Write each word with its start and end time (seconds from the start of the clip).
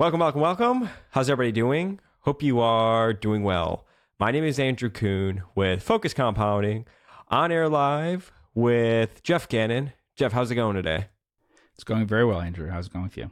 Welcome, 0.00 0.20
welcome, 0.20 0.40
welcome. 0.40 0.88
How's 1.10 1.28
everybody 1.28 1.50
doing? 1.50 1.98
Hope 2.20 2.40
you 2.40 2.60
are 2.60 3.12
doing 3.12 3.42
well. 3.42 3.84
My 4.20 4.30
name 4.30 4.44
is 4.44 4.60
Andrew 4.60 4.90
Kuhn 4.90 5.42
with 5.56 5.82
Focused 5.82 6.14
Compounding 6.14 6.86
on 7.26 7.50
air 7.50 7.68
live 7.68 8.30
with 8.54 9.24
Geoff 9.24 9.48
Gannon. 9.48 9.92
Geoff, 10.14 10.30
how's 10.30 10.52
it 10.52 10.54
going 10.54 10.76
today? 10.76 11.06
It's 11.74 11.82
going 11.82 12.06
very 12.06 12.24
well, 12.24 12.40
Andrew. 12.40 12.70
How's 12.70 12.86
it 12.86 12.92
going 12.92 13.06
with 13.06 13.16
you? 13.16 13.28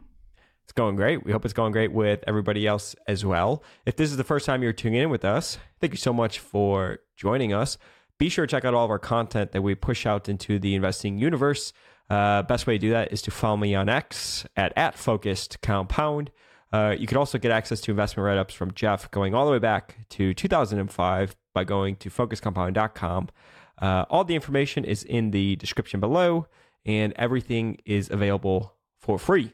It's 0.65 0.73
going 0.73 0.97
great. 0.97 1.25
We 1.25 1.31
hope 1.31 1.45
it's 1.45 1.55
going 1.55 1.71
great 1.71 1.93
with 1.93 2.25
everybody 2.27 2.67
else 2.67 2.97
as 3.07 3.25
well. 3.25 3.63
If 3.85 3.95
this 3.95 4.11
is 4.11 4.17
the 4.17 4.25
first 4.25 4.45
time 4.45 4.65
you're 4.65 4.73
tuning 4.73 5.03
in 5.03 5.09
with 5.09 5.25
us, 5.25 5.59
thank 5.81 5.93
you 5.93 5.99
so 5.99 6.13
much 6.13 6.41
for 6.41 6.99
joining 7.17 7.53
us. 7.53 7.79
Be 8.19 8.29
sure 8.29 8.45
to 8.45 8.51
check 8.51 8.65
out 8.65 8.75
all 8.75 8.85
of 8.85 8.91
our 8.91 8.99
content 8.99 9.53
that 9.53 9.63
we 9.63 9.77
push 9.77 10.05
out 10.05 10.29
into 10.29 10.59
the 10.59 10.75
investing 10.75 11.17
universe. 11.17 11.73
Uh, 12.11 12.43
best 12.43 12.67
way 12.67 12.75
to 12.75 12.81
do 12.81 12.91
that 12.91 13.13
is 13.13 13.23
to 13.23 13.31
follow 13.31 13.57
me 13.57 13.77
on 13.77 13.89
X 13.89 14.45
at, 14.57 14.73
at 14.77 14.99
focused 14.99 15.61
compound. 15.63 16.33
Uh, 16.73 16.95
you 16.99 17.07
can 17.07 17.17
also 17.17 17.39
get 17.39 17.51
access 17.51 17.81
to 17.83 17.91
investment 17.91 18.25
write 18.25 18.39
ups 18.39 18.55
from 18.55 18.73
Geoff 18.73 19.11
going 19.11 19.35
all 19.35 19.47
the 19.47 19.53
way 19.53 19.59
back 19.59 19.97
to 20.11 20.35
2005 20.35 21.37
by 21.55 21.65
going 21.65 21.97
to 21.97 22.11
focuscompound.com. 22.11 23.29
Uh, 23.81 24.05
all 24.11 24.25
the 24.25 24.35
information 24.35 24.85
is 24.85 25.05
in 25.05 25.31
the 25.31 25.57
description 25.57 26.01
below, 26.01 26.47
and 26.85 27.13
everything 27.17 27.79
is 27.85 28.11
available 28.11 28.75
for 28.99 29.19
free. 29.19 29.53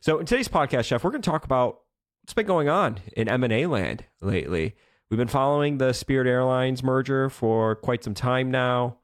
So, 0.00 0.18
in 0.18 0.26
today's 0.26 0.48
podcast, 0.48 0.88
Geoff, 0.88 1.04
we're 1.04 1.10
going 1.10 1.22
to 1.22 1.30
talk 1.30 1.44
about 1.44 1.80
what's 2.22 2.34
been 2.34 2.46
going 2.46 2.68
on 2.68 2.98
in 3.16 3.28
M&A 3.28 3.66
land 3.66 4.04
lately. 4.20 4.74
We've 5.10 5.18
been 5.18 5.28
following 5.28 5.78
the 5.78 5.92
Spirit 5.92 6.26
Airlines 6.26 6.82
merger 6.82 7.28
for 7.30 7.76
quite 7.76 8.02
some 8.02 8.14
time 8.14 8.50
now. 8.50 8.96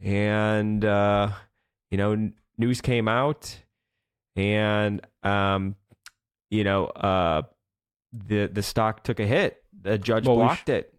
And, 0.00 0.84
uh, 0.84 1.30
you 1.90 1.96
know, 1.96 2.30
news 2.58 2.80
came 2.80 3.08
out 3.08 3.56
and 4.36 5.00
um, 5.22 5.76
you 6.54 6.62
know, 6.62 6.86
uh, 6.86 7.42
the 8.12 8.46
the 8.46 8.62
stock 8.62 9.02
took 9.02 9.18
a 9.18 9.26
hit. 9.26 9.62
The 9.82 9.98
judge 9.98 10.26
well, 10.26 10.36
blocked 10.36 10.68
sh- 10.68 10.72
it. 10.72 10.94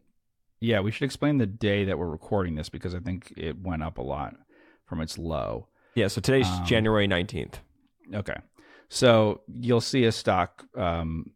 Yeah, 0.59 0.81
we 0.81 0.91
should 0.91 1.05
explain 1.05 1.38
the 1.38 1.45
day 1.45 1.85
that 1.85 1.97
we're 1.97 2.09
recording 2.09 2.55
this 2.55 2.69
because 2.69 2.93
I 2.93 2.99
think 2.99 3.33
it 3.38 3.57
went 3.57 3.83
up 3.83 3.97
a 3.97 4.02
lot 4.02 4.35
from 4.85 4.99
its 4.99 5.17
low. 5.17 5.67
Yeah, 5.95 6.07
so 6.07 6.19
today's 6.19 6.47
um, 6.47 6.65
January 6.65 7.07
19th. 7.07 7.55
Okay. 8.13 8.35
So 8.89 9.41
you'll 9.47 9.81
see 9.81 10.03
a 10.05 10.11
stock 10.11 10.65
um, 10.77 11.31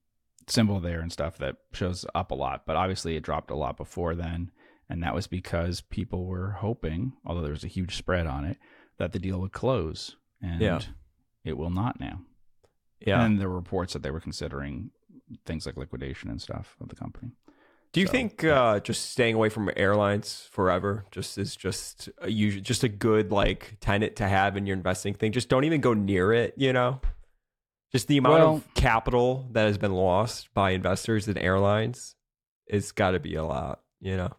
symbol 0.48 0.80
there 0.80 1.00
and 1.00 1.12
stuff 1.12 1.38
that 1.38 1.56
shows 1.74 2.06
up 2.14 2.32
a 2.32 2.36
lot, 2.36 2.64
but 2.66 2.76
obviously 2.76 3.16
it 3.16 3.24
dropped 3.24 3.52
a 3.52 3.56
lot 3.56 3.78
before 3.78 4.16
then. 4.16 4.52
And 4.90 5.04
that 5.04 5.16
was 5.16 5.28
because 5.28 5.82
people 5.82 6.26
were 6.26 6.52
hoping, 6.52 7.14
although 7.26 7.42
there 7.42 7.52
was 7.52 7.64
a 7.64 7.68
huge 7.68 7.96
spread 7.96 8.28
on 8.28 8.46
it, 8.46 8.58
that 8.98 9.12
the 9.12 9.20
deal 9.20 9.40
would 9.40 9.54
close. 9.54 10.16
And 10.42 10.62
yeah. 10.62 10.80
it 11.44 11.58
will 11.58 11.70
not 11.70 12.00
now. 12.00 12.22
Yeah. 13.06 13.24
And 13.24 13.40
there 13.40 13.50
were 13.50 13.56
reports 13.56 13.94
that 13.94 14.04
they 14.04 14.12
were 14.12 14.20
considering 14.20 14.92
things 15.46 15.66
like 15.66 15.78
liquidation 15.78 16.30
and 16.30 16.42
stuff 16.42 16.76
of 16.82 16.90
the 16.90 16.96
company. 16.96 17.32
Do 17.92 18.02
you 18.02 18.06
so, 18.06 18.12
think 18.12 18.44
yeah. 18.44 18.62
uh, 18.62 18.80
just 18.80 19.12
staying 19.12 19.36
away 19.36 19.50
from 19.50 19.70
airlines 19.76 20.48
forever 20.52 21.06
just 21.12 21.38
is 21.38 21.56
just 21.56 22.10
a, 22.22 22.30
just 22.30 22.84
a 22.84 22.90
good 22.90 23.32
like 23.32 23.78
tenant 23.80 24.16
to 24.18 24.28
have 24.28 24.58
in 24.58 24.66
your 24.66 24.76
investing 24.76 25.14
thing? 25.14 25.32
Just 25.32 25.50
don't 25.50 25.64
even 25.64 25.82
go 25.82 25.94
near 25.94 26.32
it, 26.32 26.54
you 26.58 26.72
know? 26.74 27.02
Just 27.92 28.08
the 28.08 28.18
amount 28.18 28.40
well, 28.40 28.56
of 28.58 28.74
capital 28.76 29.48
that 29.54 29.64
has 29.64 29.80
been 29.80 29.94
lost 29.94 30.54
by 30.54 30.72
investors 30.72 31.28
in 31.28 31.38
airlines 31.38 32.16
it's 32.70 32.92
got 32.92 33.12
to 33.12 33.20
be 33.20 33.36
a 33.36 33.44
lot, 33.44 33.82
you 34.00 34.16
know? 34.16 34.32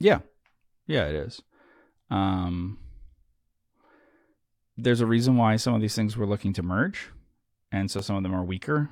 Yeah. 0.00 0.20
Yeah, 0.86 1.06
it 1.06 1.14
is. 1.14 1.42
Um, 2.10 2.78
there's 4.76 5.02
a 5.02 5.06
reason 5.06 5.36
why 5.36 5.56
some 5.56 5.74
of 5.74 5.82
these 5.82 5.94
things 5.94 6.16
were 6.16 6.26
looking 6.26 6.54
to 6.54 6.62
merge 6.62 7.10
and 7.70 7.90
so 7.90 8.00
some 8.00 8.16
of 8.16 8.22
them 8.22 8.34
are 8.34 8.44
weaker, 8.44 8.90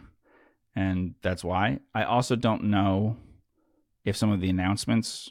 and 0.74 1.14
that's 1.22 1.44
why. 1.44 1.80
I 1.94 2.04
also 2.04 2.36
don't 2.36 2.64
know 2.64 3.16
if 4.04 4.16
some 4.16 4.30
of 4.30 4.40
the 4.40 4.50
announcements 4.50 5.30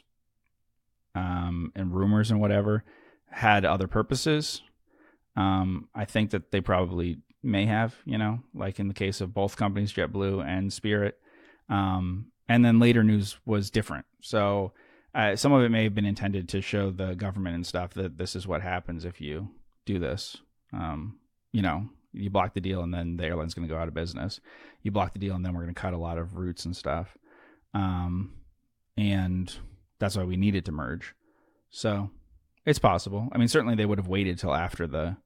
um, 1.14 1.72
and 1.74 1.94
rumors 1.94 2.30
and 2.30 2.40
whatever 2.40 2.84
had 3.30 3.64
other 3.64 3.86
purposes. 3.86 4.62
Um, 5.36 5.88
I 5.94 6.04
think 6.04 6.30
that 6.30 6.50
they 6.50 6.60
probably 6.60 7.18
may 7.42 7.66
have, 7.66 7.94
you 8.04 8.18
know, 8.18 8.40
like 8.54 8.78
in 8.78 8.88
the 8.88 8.94
case 8.94 9.20
of 9.20 9.34
both 9.34 9.56
companies, 9.56 9.92
JetBlue 9.92 10.44
and 10.44 10.72
Spirit. 10.72 11.18
Um, 11.68 12.32
and 12.48 12.64
then 12.64 12.78
later 12.78 13.02
news 13.02 13.38
was 13.44 13.70
different. 13.70 14.06
So 14.20 14.72
uh, 15.14 15.36
some 15.36 15.52
of 15.52 15.62
it 15.62 15.70
may 15.70 15.84
have 15.84 15.94
been 15.94 16.04
intended 16.04 16.48
to 16.50 16.60
show 16.60 16.90
the 16.90 17.14
government 17.14 17.54
and 17.54 17.66
stuff 17.66 17.94
that 17.94 18.18
this 18.18 18.36
is 18.36 18.46
what 18.46 18.62
happens 18.62 19.04
if 19.04 19.20
you 19.20 19.48
do 19.84 19.98
this. 19.98 20.36
Um, 20.72 21.18
you 21.52 21.62
know, 21.62 21.88
you 22.16 22.30
block 22.30 22.54
the 22.54 22.60
deal 22.60 22.82
and 22.82 22.92
then 22.92 23.16
the 23.16 23.24
airline's 23.24 23.54
going 23.54 23.68
to 23.68 23.72
go 23.72 23.80
out 23.80 23.88
of 23.88 23.94
business. 23.94 24.40
You 24.82 24.90
block 24.90 25.12
the 25.12 25.18
deal 25.18 25.34
and 25.34 25.44
then 25.44 25.54
we're 25.54 25.62
going 25.62 25.74
to 25.74 25.80
cut 25.80 25.94
a 25.94 25.98
lot 25.98 26.18
of 26.18 26.36
routes 26.36 26.64
and 26.64 26.76
stuff. 26.76 27.16
Um, 27.74 28.32
and 28.96 29.54
that's 29.98 30.16
why 30.16 30.24
we 30.24 30.36
needed 30.36 30.64
to 30.66 30.72
merge. 30.72 31.14
So 31.70 32.10
it's 32.64 32.78
possible. 32.78 33.28
I 33.32 33.38
mean, 33.38 33.48
certainly 33.48 33.74
they 33.74 33.86
would 33.86 33.98
have 33.98 34.08
waited 34.08 34.38
till 34.38 34.54
after 34.54 34.86
the 34.86 35.18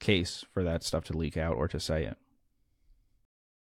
case 0.00 0.44
for 0.52 0.64
that 0.64 0.82
stuff 0.82 1.04
to 1.04 1.16
leak 1.16 1.36
out 1.36 1.56
or 1.56 1.68
to 1.68 1.78
say 1.78 2.04
it. 2.04 2.16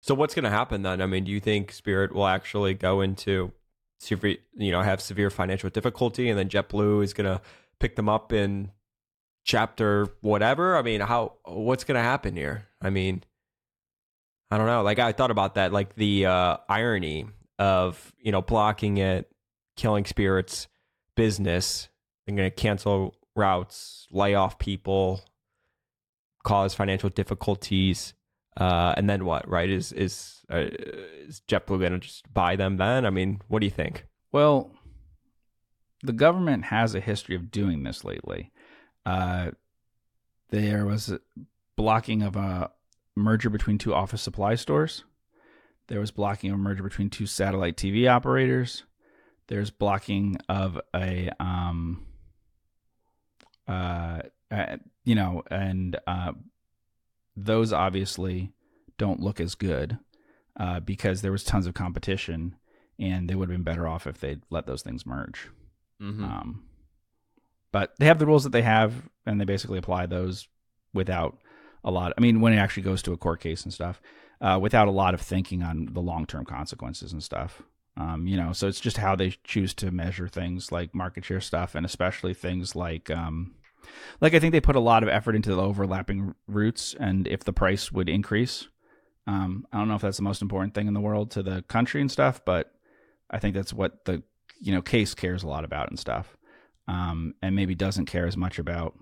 So 0.00 0.14
what's 0.14 0.34
going 0.34 0.44
to 0.44 0.50
happen 0.50 0.82
then? 0.82 1.02
I 1.02 1.06
mean, 1.06 1.24
do 1.24 1.30
you 1.30 1.40
think 1.40 1.72
Spirit 1.72 2.14
will 2.14 2.26
actually 2.26 2.74
go 2.74 3.02
into 3.02 3.52
severe, 3.98 4.38
you 4.56 4.72
know, 4.72 4.80
have 4.80 5.00
severe 5.00 5.28
financial 5.28 5.68
difficulty, 5.68 6.30
and 6.30 6.38
then 6.38 6.48
JetBlue 6.48 7.04
is 7.04 7.12
going 7.12 7.26
to 7.26 7.42
pick 7.78 7.96
them 7.96 8.08
up 8.08 8.32
in 8.32 8.70
chapter 9.44 10.08
whatever? 10.20 10.76
I 10.76 10.82
mean, 10.82 11.00
how 11.00 11.34
what's 11.44 11.84
going 11.84 11.96
to 11.96 12.02
happen 12.02 12.36
here? 12.36 12.66
I 12.80 12.90
mean, 12.90 13.24
I 14.50 14.58
don't 14.58 14.66
know. 14.66 14.82
Like 14.82 14.98
I 14.98 15.12
thought 15.12 15.30
about 15.30 15.54
that, 15.54 15.72
like 15.72 15.94
the 15.94 16.26
uh, 16.26 16.56
irony 16.68 17.26
of 17.58 18.12
you 18.18 18.32
know 18.32 18.42
blocking 18.42 18.98
it, 18.98 19.30
killing 19.76 20.04
spirits, 20.04 20.68
business. 21.16 21.88
They're 22.26 22.36
going 22.36 22.50
to 22.50 22.54
cancel 22.54 23.14
routes, 23.34 24.06
lay 24.10 24.34
off 24.34 24.58
people, 24.58 25.22
cause 26.44 26.74
financial 26.74 27.08
difficulties, 27.08 28.14
uh, 28.56 28.94
and 28.96 29.08
then 29.08 29.24
what? 29.24 29.48
Right? 29.48 29.70
Is 29.70 29.92
is 29.92 30.40
uh, 30.52 30.66
is 31.26 31.42
JetBlue 31.48 31.80
going 31.80 31.92
to 31.92 31.98
just 31.98 32.32
buy 32.32 32.56
them 32.56 32.76
then? 32.76 33.06
I 33.06 33.10
mean, 33.10 33.40
what 33.48 33.60
do 33.60 33.66
you 33.66 33.70
think? 33.70 34.06
Well, 34.32 34.70
the 36.02 36.12
government 36.12 36.66
has 36.66 36.94
a 36.94 37.00
history 37.00 37.36
of 37.36 37.50
doing 37.50 37.82
this 37.82 38.04
lately. 38.04 38.50
Uh, 39.04 39.52
there 40.50 40.84
was 40.84 41.12
blocking 41.76 42.22
of 42.22 42.36
a 42.36 42.70
merger 43.16 43.50
between 43.50 43.78
two 43.78 43.94
office 43.94 44.22
supply 44.22 44.54
stores. 44.54 45.04
There 45.88 46.00
was 46.00 46.10
blocking 46.10 46.50
of 46.50 46.56
a 46.56 46.62
merger 46.62 46.82
between 46.82 47.10
two 47.10 47.26
satellite 47.26 47.76
TV 47.76 48.08
operators. 48.08 48.84
There's 49.48 49.70
blocking 49.70 50.36
of 50.48 50.80
a, 50.94 51.30
um, 51.40 52.06
uh, 53.66 54.20
uh, 54.50 54.76
you 55.04 55.14
know, 55.14 55.42
and 55.50 55.98
uh, 56.06 56.32
those 57.36 57.72
obviously 57.72 58.52
don't 58.98 59.20
look 59.20 59.40
as 59.40 59.54
good 59.54 59.98
uh, 60.58 60.78
because 60.80 61.22
there 61.22 61.32
was 61.32 61.42
tons 61.42 61.66
of 61.66 61.74
competition, 61.74 62.54
and 62.98 63.28
they 63.28 63.34
would 63.34 63.48
have 63.48 63.56
been 63.56 63.64
better 63.64 63.88
off 63.88 64.06
if 64.06 64.20
they'd 64.20 64.42
let 64.50 64.66
those 64.66 64.82
things 64.82 65.06
merge. 65.06 65.48
Mm-hmm. 66.00 66.22
Um, 66.22 66.64
but 67.72 67.94
they 67.98 68.06
have 68.06 68.18
the 68.18 68.26
rules 68.26 68.44
that 68.44 68.50
they 68.50 68.62
have, 68.62 69.08
and 69.26 69.40
they 69.40 69.44
basically 69.44 69.78
apply 69.78 70.06
those 70.06 70.48
without 70.92 71.38
a 71.84 71.90
lot. 71.90 72.12
I 72.16 72.20
mean, 72.20 72.40
when 72.40 72.52
it 72.52 72.58
actually 72.58 72.82
goes 72.82 73.02
to 73.02 73.12
a 73.12 73.16
court 73.16 73.40
case 73.40 73.64
and 73.64 73.72
stuff, 73.72 74.00
uh, 74.40 74.58
without 74.60 74.88
a 74.88 74.92
lot 74.92 75.14
of 75.14 75.20
thinking 75.20 75.62
on 75.62 75.88
the 75.92 76.00
long 76.00 76.26
term 76.26 76.44
consequences 76.44 77.12
and 77.12 77.22
stuff. 77.22 77.62
Um, 77.96 78.26
you 78.26 78.36
know, 78.36 78.52
so 78.52 78.66
it's 78.66 78.80
just 78.80 78.96
how 78.96 79.14
they 79.14 79.34
choose 79.44 79.74
to 79.74 79.90
measure 79.90 80.28
things 80.28 80.72
like 80.72 80.94
market 80.94 81.24
share 81.24 81.40
stuff, 81.40 81.74
and 81.74 81.84
especially 81.84 82.34
things 82.34 82.74
like, 82.74 83.10
um, 83.10 83.54
like 84.20 84.34
I 84.34 84.38
think 84.38 84.52
they 84.52 84.60
put 84.60 84.76
a 84.76 84.80
lot 84.80 85.02
of 85.02 85.08
effort 85.08 85.34
into 85.34 85.54
the 85.54 85.62
overlapping 85.62 86.34
routes, 86.46 86.94
and 86.98 87.26
if 87.28 87.44
the 87.44 87.52
price 87.52 87.92
would 87.92 88.08
increase. 88.08 88.68
Um, 89.26 89.66
I 89.72 89.78
don't 89.78 89.88
know 89.88 89.96
if 89.96 90.02
that's 90.02 90.16
the 90.16 90.22
most 90.22 90.42
important 90.42 90.74
thing 90.74 90.88
in 90.88 90.94
the 90.94 91.00
world 91.00 91.30
to 91.32 91.42
the 91.42 91.62
country 91.62 92.00
and 92.00 92.10
stuff, 92.10 92.40
but 92.44 92.72
I 93.30 93.38
think 93.38 93.54
that's 93.54 93.72
what 93.72 94.04
the 94.06 94.22
you 94.60 94.72
know 94.72 94.82
case 94.82 95.14
cares 95.14 95.42
a 95.42 95.48
lot 95.48 95.64
about 95.64 95.88
and 95.88 95.98
stuff 95.98 96.36
um, 96.90 97.34
and 97.40 97.54
maybe 97.54 97.74
doesn't 97.76 98.06
care 98.06 98.26
as 98.26 98.36
much 98.36 98.58
about 98.58 98.98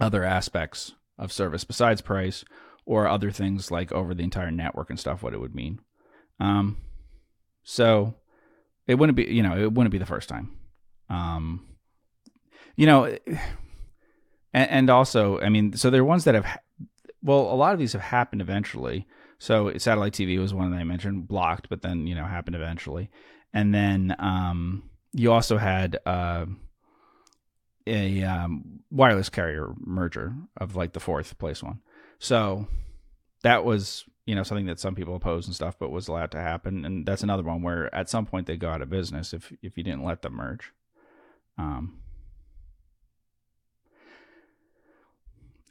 other 0.00 0.24
aspects 0.24 0.94
of 1.18 1.30
service 1.30 1.62
besides 1.62 2.00
price 2.00 2.42
or 2.86 3.06
other 3.06 3.30
things 3.30 3.70
like 3.70 3.92
over 3.92 4.14
the 4.14 4.24
entire 4.24 4.50
network 4.50 4.88
and 4.88 4.98
stuff 4.98 5.22
what 5.22 5.34
it 5.34 5.40
would 5.40 5.54
mean. 5.54 5.78
Um, 6.40 6.78
so 7.62 8.14
it 8.86 8.94
wouldn't 8.94 9.16
be 9.16 9.24
you 9.24 9.42
know 9.42 9.56
it 9.56 9.72
wouldn't 9.72 9.92
be 9.92 9.98
the 9.98 10.06
first 10.06 10.28
time. 10.28 10.56
Um, 11.10 11.68
you 12.76 12.86
know 12.86 13.04
and, 14.54 14.70
and 14.70 14.90
also 14.90 15.38
i 15.40 15.48
mean 15.50 15.76
so 15.76 15.90
there 15.90 16.00
are 16.00 16.04
ones 16.04 16.24
that 16.24 16.34
have 16.34 16.58
well 17.22 17.52
a 17.52 17.54
lot 17.54 17.74
of 17.74 17.78
these 17.78 17.92
have 17.92 18.02
happened 18.02 18.40
eventually. 18.40 19.06
So 19.38 19.76
satellite 19.76 20.14
tv 20.14 20.38
was 20.38 20.54
one 20.54 20.70
that 20.70 20.78
i 20.78 20.84
mentioned 20.84 21.28
blocked 21.28 21.68
but 21.68 21.82
then 21.82 22.06
you 22.06 22.14
know 22.14 22.24
happened 22.24 22.56
eventually. 22.56 23.10
And 23.52 23.72
then 23.72 24.16
um, 24.18 24.90
you 25.14 25.32
also 25.32 25.56
had 25.56 25.98
uh, 26.04 26.44
a 27.86 28.22
um, 28.22 28.80
wireless 28.90 29.28
carrier 29.28 29.72
merger 29.78 30.34
of 30.56 30.76
like 30.76 30.92
the 30.92 31.00
fourth 31.00 31.38
place 31.38 31.62
one. 31.62 31.80
So 32.18 32.66
that 33.42 33.64
was 33.64 34.04
you 34.26 34.34
know 34.34 34.42
something 34.42 34.66
that 34.66 34.80
some 34.80 34.94
people 34.94 35.14
oppose 35.14 35.46
and 35.46 35.54
stuff, 35.54 35.76
but 35.78 35.90
was 35.90 36.08
allowed 36.08 36.32
to 36.32 36.40
happen. 36.40 36.84
And 36.84 37.06
that's 37.06 37.22
another 37.22 37.44
one 37.44 37.62
where 37.62 37.94
at 37.94 38.10
some 38.10 38.26
point 38.26 38.46
they 38.46 38.56
go 38.56 38.70
out 38.70 38.82
of 38.82 38.90
business 38.90 39.32
if 39.32 39.52
if 39.62 39.78
you 39.78 39.84
didn't 39.84 40.04
let 40.04 40.22
them 40.22 40.34
merge. 40.34 40.72
Um, 41.56 42.00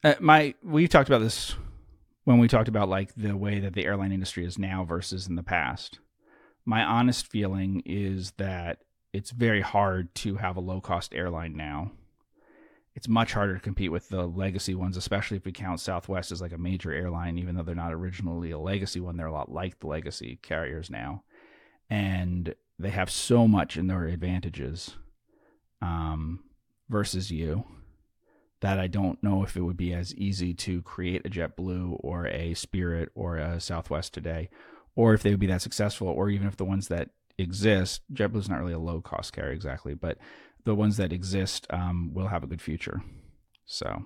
uh, 0.04 0.16
my 0.22 0.56
we 0.63 0.88
talked 0.88 1.10
about 1.10 1.22
this 1.22 1.56
when 2.24 2.38
we 2.38 2.48
talked 2.48 2.69
about 2.69 2.88
like 2.88 3.13
the 3.16 3.36
way 3.36 3.60
that 3.60 3.74
the 3.74 3.86
airline 3.86 4.13
industry 4.13 4.46
is 4.46 4.57
now 4.57 4.86
versus 4.86 5.28
in 5.28 5.36
the 5.36 5.44
past. 5.44 6.00
My 6.66 6.81
honest 6.84 7.28
feeling 7.28 7.84
is 7.86 8.31
that 8.38 8.80
it's 9.13 9.31
very 9.31 9.62
hard 9.62 10.13
to 10.15 10.36
have 10.36 10.57
a 10.57 10.62
low 10.62 10.81
cost 10.81 11.13
airline 11.13 11.56
now. 11.56 11.92
It's 12.95 13.07
much 13.07 13.33
harder 13.33 13.56
to 13.56 13.60
compete 13.60 13.92
with 13.92 14.10
the 14.10 14.25
legacy 14.27 14.75
ones, 14.75 14.98
especially 14.98 15.38
if 15.38 15.45
we 15.45 15.51
count 15.51 15.80
Southwest 15.80 16.31
as 16.31 16.42
like 16.42 16.51
a 16.51 16.57
major 16.57 16.92
airline, 16.92 17.38
even 17.38 17.56
though 17.56 17.63
they're 17.63 17.75
not 17.75 17.94
originally 17.94 18.51
a 18.51 18.60
legacy 18.60 19.00
one. 19.00 19.18
They're 19.18 19.27
a 19.27 19.33
lot 19.33 19.51
like 19.51 19.80
the 19.80 19.88
legacy 19.88 20.39
carriers 20.42 20.89
now. 20.89 21.24
And 21.89 22.54
they 22.77 22.89
have 22.89 23.10
so 23.10 23.48
much 23.48 23.77
in 23.77 23.88
their 23.88 24.06
advantages 24.06 24.95
um, 25.81 26.44
versus 26.89 27.31
you 27.31 27.65
that 28.62 28.80
I 28.80 28.88
don't 28.88 29.21
know 29.21 29.44
if 29.44 29.57
it 29.57 29.62
would 29.62 29.77
be 29.77 29.94
as 29.94 30.15
easy 30.15 30.54
to 30.54 30.81
create 30.83 31.25
a 31.25 31.30
JetBlue 31.30 31.98
or 32.00 32.27
a 32.27 32.54
Spirit 32.54 33.10
or 33.13 33.38
a 33.38 33.60
Southwest 33.60 34.13
today, 34.13 34.50
or 34.95 35.13
if 35.13 35.21
they 35.21 35.31
would 35.31 35.39
be 35.39 35.48
that 35.48 35.62
successful, 35.62 36.07
or 36.07 36.30
even 36.30 36.48
if 36.48 36.56
the 36.56 36.63
ones 36.63 36.88
that 36.88 37.10
exist, 37.38 38.02
JetBlue's 38.14 38.50
not 38.50 38.60
really 38.60 38.74
a 38.74 38.80
low 38.80 39.02
cost 39.02 39.34
carrier 39.34 39.52
exactly, 39.52 39.94
but 39.94 40.18
the 40.66 40.76
ones 40.76 40.98
that 40.98 41.14
exist 41.14 41.68
um, 41.70 42.14
will 42.14 42.28
have 42.28 42.44
a 42.44 42.48
good 42.48 42.62
future. 42.62 43.02
So, 43.66 44.06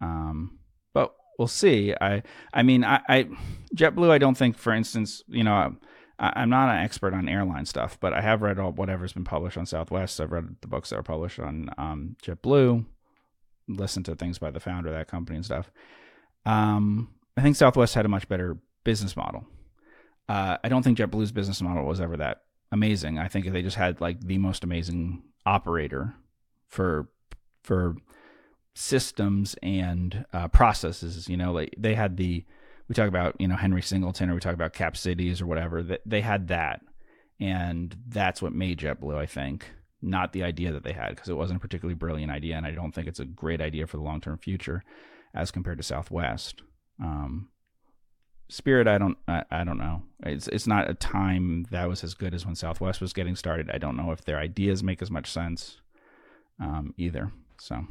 um, 0.00 0.58
but 0.92 1.14
we'll 1.38 1.48
see. 1.48 1.94
I, 2.00 2.22
I 2.52 2.62
mean, 2.62 2.84
I, 2.84 3.00
I, 3.08 3.28
JetBlue, 3.74 4.10
I 4.10 4.18
don't 4.18 4.36
think, 4.36 4.56
for 4.56 4.72
instance, 4.72 5.22
you 5.28 5.44
know, 5.44 5.76
I, 6.18 6.42
am 6.42 6.50
not 6.50 6.68
an 6.68 6.84
expert 6.84 7.14
on 7.14 7.28
airline 7.28 7.66
stuff, 7.66 7.98
but 8.00 8.12
I 8.12 8.20
have 8.20 8.42
read 8.42 8.58
all 8.58 8.72
whatever's 8.72 9.12
been 9.12 9.24
published 9.24 9.56
on 9.56 9.66
Southwest. 9.66 10.20
I've 10.20 10.32
read 10.32 10.56
the 10.60 10.68
books 10.68 10.90
that 10.90 10.98
are 10.98 11.02
published 11.02 11.40
on 11.40 11.70
um, 11.78 12.16
JetBlue, 12.22 12.84
listened 13.68 14.04
to 14.06 14.14
things 14.14 14.38
by 14.38 14.50
the 14.50 14.60
founder 14.60 14.90
of 14.90 14.94
that 14.94 15.08
company 15.08 15.36
and 15.36 15.44
stuff. 15.44 15.70
Um, 16.46 17.14
I 17.36 17.42
think 17.42 17.56
Southwest 17.56 17.94
had 17.94 18.04
a 18.04 18.08
much 18.10 18.28
better 18.28 18.58
business 18.84 19.16
model. 19.16 19.46
Uh, 20.28 20.56
I 20.62 20.68
don't 20.68 20.82
think 20.82 20.98
JetBlue's 20.98 21.32
business 21.32 21.60
model 21.60 21.84
was 21.84 22.00
ever 22.00 22.16
that 22.16 22.42
amazing. 22.72 23.18
I 23.18 23.28
think 23.28 23.50
they 23.50 23.62
just 23.62 23.76
had 23.76 24.00
like 24.00 24.20
the 24.20 24.38
most 24.38 24.64
amazing 24.64 25.22
operator 25.46 26.14
for 26.68 27.08
for 27.62 27.96
systems 28.74 29.54
and 29.62 30.24
uh, 30.32 30.48
processes. 30.48 31.28
You 31.28 31.36
know, 31.36 31.52
like 31.52 31.74
they 31.76 31.94
had 31.94 32.16
the 32.16 32.44
we 32.88 32.94
talk 32.94 33.08
about 33.08 33.36
you 33.38 33.48
know 33.48 33.56
Henry 33.56 33.82
Singleton 33.82 34.30
or 34.30 34.34
we 34.34 34.40
talk 34.40 34.54
about 34.54 34.72
Cap 34.72 34.96
Cities 34.96 35.40
or 35.40 35.46
whatever. 35.46 35.82
That 35.82 36.00
they 36.06 36.20
had 36.20 36.48
that, 36.48 36.80
and 37.40 37.96
that's 38.08 38.42
what 38.42 38.52
made 38.52 38.78
JetBlue. 38.78 39.16
I 39.16 39.26
think 39.26 39.66
not 40.02 40.32
the 40.32 40.42
idea 40.42 40.72
that 40.72 40.84
they 40.84 40.92
had 40.92 41.10
because 41.10 41.28
it 41.28 41.36
wasn't 41.36 41.56
a 41.56 41.60
particularly 41.60 41.94
brilliant 41.94 42.32
idea, 42.32 42.56
and 42.56 42.66
I 42.66 42.72
don't 42.72 42.92
think 42.92 43.08
it's 43.08 43.20
a 43.20 43.24
great 43.24 43.60
idea 43.60 43.86
for 43.86 43.96
the 43.96 44.02
long 44.02 44.20
term 44.20 44.38
future 44.38 44.84
as 45.34 45.50
compared 45.50 45.78
to 45.78 45.82
Southwest. 45.84 46.62
Um, 47.02 47.48
Spirit, 48.48 48.86
I 48.86 48.98
don't, 48.98 49.16
I, 49.26 49.44
I, 49.50 49.64
don't 49.64 49.78
know. 49.78 50.02
It's 50.22 50.48
it's 50.48 50.66
not 50.66 50.90
a 50.90 50.94
time 50.94 51.66
that 51.70 51.88
was 51.88 52.04
as 52.04 52.14
good 52.14 52.34
as 52.34 52.44
when 52.44 52.54
Southwest 52.54 53.00
was 53.00 53.12
getting 53.12 53.36
started. 53.36 53.70
I 53.72 53.78
don't 53.78 53.96
know 53.96 54.10
if 54.12 54.24
their 54.24 54.38
ideas 54.38 54.82
make 54.82 55.00
as 55.00 55.10
much 55.10 55.30
sense, 55.30 55.78
um, 56.60 56.92
either. 56.98 57.32
So, 57.58 57.86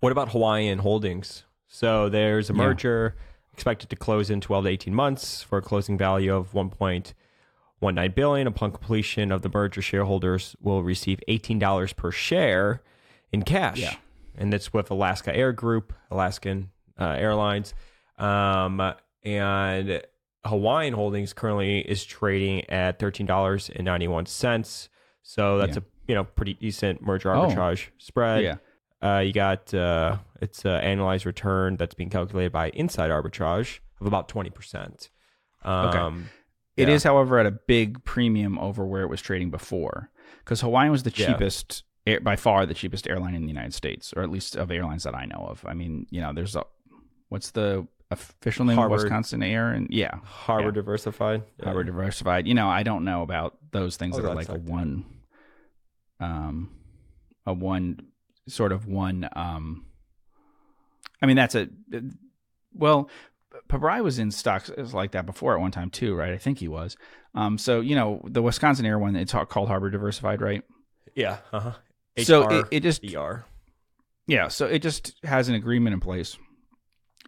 what 0.00 0.12
about 0.12 0.32
Hawaiian 0.32 0.78
Holdings? 0.78 1.44
So 1.74 2.10
there's 2.10 2.50
a 2.50 2.52
merger 2.52 3.16
yeah. 3.16 3.52
expected 3.54 3.88
to 3.90 3.96
close 3.96 4.28
in 4.28 4.42
12 4.42 4.64
to 4.64 4.70
18 4.70 4.94
months 4.94 5.42
for 5.42 5.56
a 5.56 5.62
closing 5.62 5.96
value 5.96 6.34
of 6.34 6.52
1.19 6.52 8.14
billion. 8.14 8.46
Upon 8.46 8.72
completion 8.72 9.32
of 9.32 9.40
the 9.40 9.48
merger, 9.48 9.80
shareholders 9.80 10.54
will 10.60 10.82
receive 10.82 11.20
$18 11.28 11.96
per 11.96 12.10
share 12.10 12.82
in 13.32 13.42
cash, 13.42 13.78
yeah. 13.78 13.94
and 14.36 14.52
that's 14.52 14.74
with 14.74 14.90
Alaska 14.90 15.34
Air 15.34 15.52
Group, 15.52 15.94
Alaskan 16.10 16.70
uh, 17.00 17.16
Airlines. 17.18 17.72
Um, 18.18 18.94
and 19.24 20.02
Hawaiian 20.44 20.94
Holdings 20.94 21.32
currently 21.32 21.80
is 21.80 22.04
trading 22.04 22.68
at 22.70 22.98
thirteen 22.98 23.26
dollars 23.26 23.70
and 23.74 23.84
ninety 23.84 24.08
one 24.08 24.26
cents. 24.26 24.88
So 25.22 25.58
that's 25.58 25.76
yeah. 25.76 25.82
a 25.82 26.08
you 26.08 26.14
know 26.14 26.24
pretty 26.24 26.54
decent 26.54 27.02
merger 27.02 27.34
oh. 27.34 27.46
arbitrage 27.46 27.88
oh, 27.88 27.92
spread. 27.98 28.42
Yeah. 28.42 28.56
Uh, 29.02 29.18
you 29.20 29.32
got 29.32 29.72
uh, 29.74 30.18
it's 30.40 30.64
an 30.64 30.80
annualized 30.82 31.24
return 31.24 31.76
that's 31.76 31.94
being 31.94 32.10
calculated 32.10 32.52
by 32.52 32.70
inside 32.70 33.10
arbitrage 33.10 33.80
of 34.00 34.06
about 34.06 34.28
twenty 34.28 34.50
percent. 34.50 35.10
Um, 35.64 35.88
okay. 35.88 36.28
It 36.74 36.88
yeah. 36.88 36.94
is, 36.94 37.02
however, 37.02 37.38
at 37.38 37.46
a 37.46 37.50
big 37.50 38.02
premium 38.04 38.58
over 38.58 38.86
where 38.86 39.02
it 39.02 39.08
was 39.08 39.20
trading 39.20 39.50
before, 39.50 40.10
because 40.38 40.62
Hawaiian 40.62 40.90
was 40.90 41.02
the 41.02 41.10
cheapest, 41.10 41.84
yeah. 42.06 42.18
by 42.20 42.34
far 42.34 42.64
the 42.64 42.72
cheapest 42.72 43.06
airline 43.06 43.34
in 43.34 43.42
the 43.42 43.48
United 43.48 43.74
States, 43.74 44.14
or 44.16 44.22
at 44.22 44.30
least 44.30 44.56
of 44.56 44.70
airlines 44.70 45.02
that 45.02 45.14
I 45.14 45.26
know 45.26 45.46
of. 45.50 45.64
I 45.68 45.74
mean, 45.74 46.06
you 46.10 46.22
know, 46.22 46.32
there's 46.32 46.56
a 46.56 46.64
what's 47.28 47.50
the 47.50 47.86
official 48.12 48.64
name 48.64 48.76
Harbor, 48.76 48.96
of 48.96 49.02
Wisconsin 49.02 49.42
Air 49.42 49.70
and 49.70 49.88
yeah, 49.90 50.16
Harbor 50.24 50.66
yeah. 50.66 50.70
Diversified. 50.72 51.42
Yeah. 51.58 51.64
Harbor 51.64 51.84
Diversified. 51.84 52.46
You 52.46 52.54
know, 52.54 52.68
I 52.68 52.82
don't 52.82 53.04
know 53.04 53.22
about 53.22 53.56
those 53.72 53.96
things 53.96 54.16
oh, 54.16 54.22
that 54.22 54.30
are 54.30 54.34
like 54.34 54.48
a 54.48 54.54
one, 54.54 55.04
um, 56.20 56.70
a 57.46 57.52
one 57.52 58.00
sort 58.48 58.72
of 58.72 58.86
one. 58.86 59.28
Um, 59.34 59.86
I 61.20 61.26
mean, 61.26 61.36
that's 61.36 61.54
a 61.54 61.68
well. 62.72 63.10
Pabrai 63.68 64.02
was 64.02 64.18
in 64.18 64.30
stocks 64.30 64.70
like 64.92 65.12
that 65.12 65.26
before 65.26 65.54
at 65.54 65.60
one 65.60 65.70
time 65.70 65.90
too, 65.90 66.14
right? 66.14 66.32
I 66.32 66.38
think 66.38 66.58
he 66.58 66.68
was. 66.68 66.96
Um, 67.34 67.58
so 67.58 67.80
you 67.80 67.94
know, 67.94 68.22
the 68.24 68.42
Wisconsin 68.42 68.86
Air 68.86 68.98
one, 68.98 69.14
it's 69.16 69.32
called 69.48 69.68
Harbor 69.68 69.90
Diversified, 69.90 70.40
right? 70.40 70.62
Yeah. 71.14 71.38
Uh 71.52 71.60
huh. 71.60 71.72
So 72.18 72.48
it, 72.48 72.66
it 72.70 72.80
just 72.82 73.04
ER. 73.14 73.44
Yeah. 74.26 74.48
So 74.48 74.66
it 74.66 74.80
just 74.80 75.14
has 75.24 75.48
an 75.48 75.54
agreement 75.54 75.94
in 75.94 76.00
place 76.00 76.36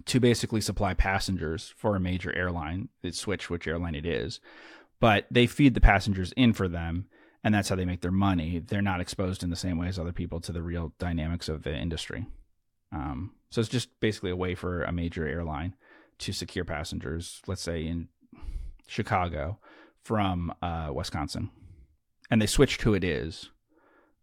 to 0.06 0.20
basically 0.20 0.60
supply 0.60 0.94
passengers 0.94 1.72
for 1.76 1.96
a 1.96 2.00
major 2.00 2.34
airline. 2.34 2.88
It 3.02 3.14
switch 3.14 3.48
which 3.48 3.66
airline 3.66 3.94
it 3.94 4.06
is, 4.06 4.40
but 5.00 5.26
they 5.30 5.46
feed 5.46 5.74
the 5.74 5.80
passengers 5.80 6.32
in 6.36 6.52
for 6.52 6.68
them, 6.68 7.06
and 7.42 7.54
that's 7.54 7.68
how 7.68 7.76
they 7.76 7.84
make 7.84 8.00
their 8.00 8.10
money. 8.10 8.58
They're 8.58 8.82
not 8.82 9.00
exposed 9.00 9.42
in 9.42 9.50
the 9.50 9.56
same 9.56 9.78
way 9.78 9.88
as 9.88 9.98
other 9.98 10.12
people 10.12 10.40
to 10.40 10.52
the 10.52 10.62
real 10.62 10.92
dynamics 10.98 11.48
of 11.48 11.62
the 11.62 11.74
industry. 11.74 12.26
Um, 12.92 13.32
so 13.50 13.60
it's 13.60 13.70
just 13.70 14.00
basically 14.00 14.30
a 14.30 14.36
way 14.36 14.54
for 14.54 14.82
a 14.82 14.92
major 14.92 15.26
airline 15.26 15.74
to 16.18 16.32
secure 16.32 16.64
passengers, 16.64 17.40
let's 17.46 17.62
say 17.62 17.86
in 17.86 18.08
Chicago 18.86 19.58
from 20.02 20.52
uh, 20.62 20.90
Wisconsin, 20.92 21.50
and 22.30 22.40
they 22.40 22.46
switched 22.46 22.82
who 22.82 22.94
it 22.94 23.04
is, 23.04 23.50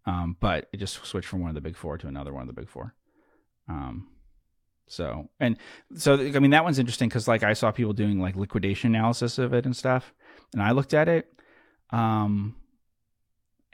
um, 0.05 0.37
but 0.39 0.67
it 0.71 0.77
just 0.77 1.03
switched 1.05 1.27
from 1.27 1.41
one 1.41 1.49
of 1.49 1.55
the 1.55 1.61
big 1.61 1.75
four 1.75 1.97
to 1.97 2.07
another 2.07 2.33
one 2.33 2.41
of 2.41 2.47
the 2.47 2.59
big 2.59 2.69
four. 2.69 2.95
Um, 3.67 4.07
so, 4.87 5.29
and 5.39 5.57
so, 5.95 6.15
I 6.15 6.39
mean, 6.39 6.51
that 6.51 6.63
one's 6.63 6.79
interesting 6.79 7.07
because, 7.09 7.27
like, 7.27 7.43
I 7.43 7.53
saw 7.53 7.71
people 7.71 7.93
doing 7.93 8.19
like 8.19 8.35
liquidation 8.35 8.93
analysis 8.93 9.37
of 9.37 9.53
it 9.53 9.65
and 9.65 9.75
stuff, 9.75 10.13
and 10.53 10.61
I 10.61 10.71
looked 10.71 10.93
at 10.93 11.07
it. 11.07 11.31
Um, 11.91 12.55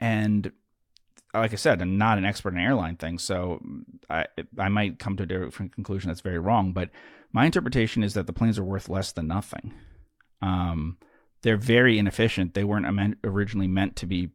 and 0.00 0.52
like 1.34 1.52
I 1.52 1.56
said, 1.56 1.82
I'm 1.82 1.98
not 1.98 2.18
an 2.18 2.24
expert 2.24 2.54
in 2.54 2.60
airline 2.60 2.96
things, 2.96 3.22
so 3.22 3.60
I 4.08 4.26
I 4.58 4.68
might 4.68 4.98
come 4.98 5.16
to 5.16 5.24
a 5.24 5.26
different 5.26 5.74
conclusion 5.74 6.08
that's 6.08 6.20
very 6.20 6.38
wrong. 6.38 6.72
But 6.72 6.90
my 7.32 7.46
interpretation 7.46 8.02
is 8.02 8.14
that 8.14 8.26
the 8.26 8.32
planes 8.32 8.58
are 8.58 8.64
worth 8.64 8.88
less 8.88 9.12
than 9.12 9.26
nothing. 9.26 9.74
Um, 10.40 10.98
they're 11.42 11.56
very 11.56 11.98
inefficient. 11.98 12.54
They 12.54 12.64
weren't 12.64 13.18
originally 13.24 13.68
meant 13.68 13.96
to 13.96 14.06
be 14.06 14.30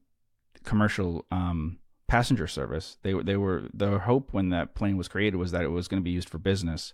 commercial 0.63 1.25
um, 1.32 1.80
passenger 2.13 2.46
service. 2.46 2.98
They 3.01 3.13
they 3.13 3.36
were 3.36 3.63
the 3.74 3.98
hope 3.98 4.34
when 4.34 4.50
that 4.50 4.75
plane 4.75 4.98
was 4.98 5.08
created 5.08 5.36
was 5.38 5.50
that 5.50 5.63
it 5.63 5.72
was 5.72 5.88
going 5.88 6.00
to 6.00 6.03
be 6.03 6.12
used 6.12 6.29
for 6.29 6.38
business, 6.38 6.93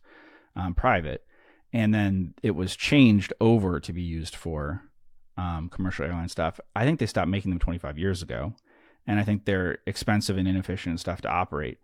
um, 0.56 0.74
private, 0.74 1.26
and 1.74 1.94
then 1.94 2.36
it 2.42 2.52
was 2.52 2.78
changed 2.78 3.34
over 3.42 3.82
to 3.82 3.92
be 3.92 4.02
used 4.02 4.34
for 4.34 4.82
um, 5.36 5.68
commercial 5.68 6.06
airline 6.06 6.30
stuff. 6.30 6.62
I 6.74 6.86
think 6.86 7.00
they 7.00 7.06
stopped 7.06 7.28
making 7.28 7.52
them 7.52 7.60
25 7.60 7.98
years 7.98 8.22
ago, 8.22 8.54
and 9.06 9.20
I 9.20 9.24
think 9.24 9.44
they're 9.44 9.80
expensive 9.86 10.38
and 10.38 10.48
inefficient 10.48 10.92
and 10.92 11.00
stuff 11.02 11.20
to 11.24 11.30
operate. 11.30 11.80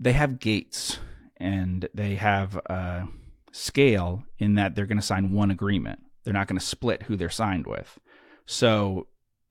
They 0.00 0.12
have 0.12 0.40
gates 0.40 0.98
and 1.36 1.88
they 1.94 2.16
have 2.16 2.56
a 2.66 3.06
scale 3.52 4.24
in 4.40 4.56
that 4.56 4.74
they're 4.74 4.86
going 4.86 4.98
to 4.98 5.06
sign 5.06 5.30
one 5.30 5.52
agreement. 5.52 6.00
They're 6.24 6.34
not 6.34 6.48
going 6.48 6.58
to 6.58 6.66
split 6.66 7.04
who 7.04 7.14
they're 7.14 7.30
signed 7.30 7.68
with. 7.68 8.00
So 8.46 9.06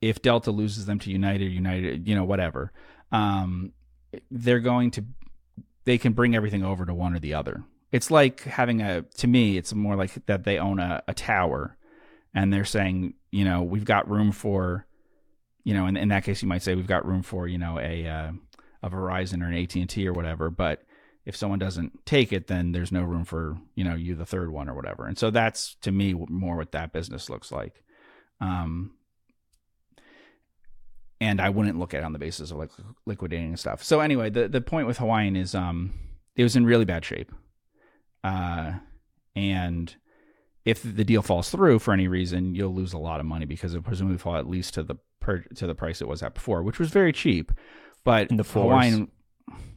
if 0.08 0.22
Delta 0.22 0.50
loses 0.50 0.86
them 0.86 0.98
to 1.00 1.10
United, 1.10 1.52
United, 1.52 2.06
you 2.06 2.14
know, 2.14 2.24
whatever, 2.24 2.72
um, 3.12 3.72
they're 4.30 4.60
going 4.60 4.90
to 4.92 5.04
they 5.84 5.98
can 5.98 6.12
bring 6.12 6.34
everything 6.34 6.64
over 6.64 6.84
to 6.84 6.94
one 6.94 7.14
or 7.14 7.18
the 7.18 7.34
other. 7.34 7.64
It's 7.92 8.10
like 8.10 8.42
having 8.42 8.82
a 8.82 9.02
to 9.02 9.26
me, 9.26 9.56
it's 9.56 9.72
more 9.72 9.96
like 9.96 10.26
that 10.26 10.44
they 10.44 10.58
own 10.58 10.80
a, 10.80 11.02
a 11.06 11.14
tower 11.14 11.76
and 12.34 12.52
they're 12.52 12.64
saying, 12.64 13.14
you 13.30 13.44
know, 13.44 13.62
we've 13.62 13.84
got 13.84 14.10
room 14.10 14.32
for, 14.32 14.86
you 15.64 15.74
know, 15.74 15.86
in, 15.86 15.96
in 15.96 16.08
that 16.08 16.24
case, 16.24 16.42
you 16.42 16.48
might 16.48 16.62
say 16.62 16.74
we've 16.74 16.86
got 16.86 17.06
room 17.06 17.22
for, 17.22 17.46
you 17.46 17.58
know, 17.58 17.78
a 17.78 18.06
uh, 18.06 18.32
a 18.82 18.90
Verizon 18.90 19.42
or 19.42 19.46
an 19.46 19.54
AT 19.54 19.74
and 19.76 19.88
T 19.88 20.06
or 20.06 20.12
whatever. 20.12 20.50
But 20.50 20.82
if 21.24 21.36
someone 21.36 21.58
doesn't 21.58 22.04
take 22.04 22.32
it, 22.32 22.46
then 22.46 22.72
there's 22.72 22.92
no 22.92 23.02
room 23.02 23.24
for 23.24 23.58
you 23.74 23.84
know 23.84 23.94
you 23.94 24.14
the 24.14 24.26
third 24.26 24.50
one 24.50 24.68
or 24.68 24.74
whatever. 24.74 25.06
And 25.06 25.18
so 25.18 25.30
that's 25.30 25.76
to 25.82 25.92
me 25.92 26.14
more 26.28 26.56
what 26.56 26.72
that 26.72 26.92
business 26.92 27.30
looks 27.30 27.50
like. 27.50 27.82
Um, 28.40 28.92
and 31.20 31.40
I 31.40 31.48
wouldn't 31.48 31.78
look 31.78 31.94
at 31.94 31.98
it 31.98 32.04
on 32.04 32.12
the 32.12 32.18
basis 32.18 32.50
of 32.50 32.58
like 32.58 32.70
liquidating 33.06 33.48
and 33.48 33.58
stuff. 33.58 33.82
So 33.82 34.00
anyway, 34.00 34.30
the 34.30 34.48
the 34.48 34.60
point 34.60 34.86
with 34.86 34.98
Hawaiian 34.98 35.36
is 35.36 35.54
um, 35.54 35.94
it 36.34 36.42
was 36.42 36.56
in 36.56 36.66
really 36.66 36.84
bad 36.84 37.04
shape, 37.04 37.32
uh, 38.24 38.74
and 39.34 39.94
if 40.64 40.82
the 40.82 41.04
deal 41.04 41.22
falls 41.22 41.50
through 41.50 41.78
for 41.78 41.94
any 41.94 42.08
reason, 42.08 42.54
you'll 42.54 42.74
lose 42.74 42.92
a 42.92 42.98
lot 42.98 43.20
of 43.20 43.26
money 43.26 43.46
because 43.46 43.74
it 43.74 43.84
presumably 43.84 44.18
fall 44.18 44.36
at 44.36 44.48
least 44.48 44.74
to 44.74 44.82
the 44.82 44.96
per, 45.20 45.38
to 45.54 45.66
the 45.66 45.74
price 45.74 46.00
it 46.00 46.08
was 46.08 46.22
at 46.22 46.34
before, 46.34 46.62
which 46.62 46.78
was 46.78 46.90
very 46.90 47.12
cheap. 47.12 47.52
But 48.04 48.30
In 48.30 48.36
the 48.36 48.44
fours. 48.44 48.64
Hawaiian, 48.64 49.10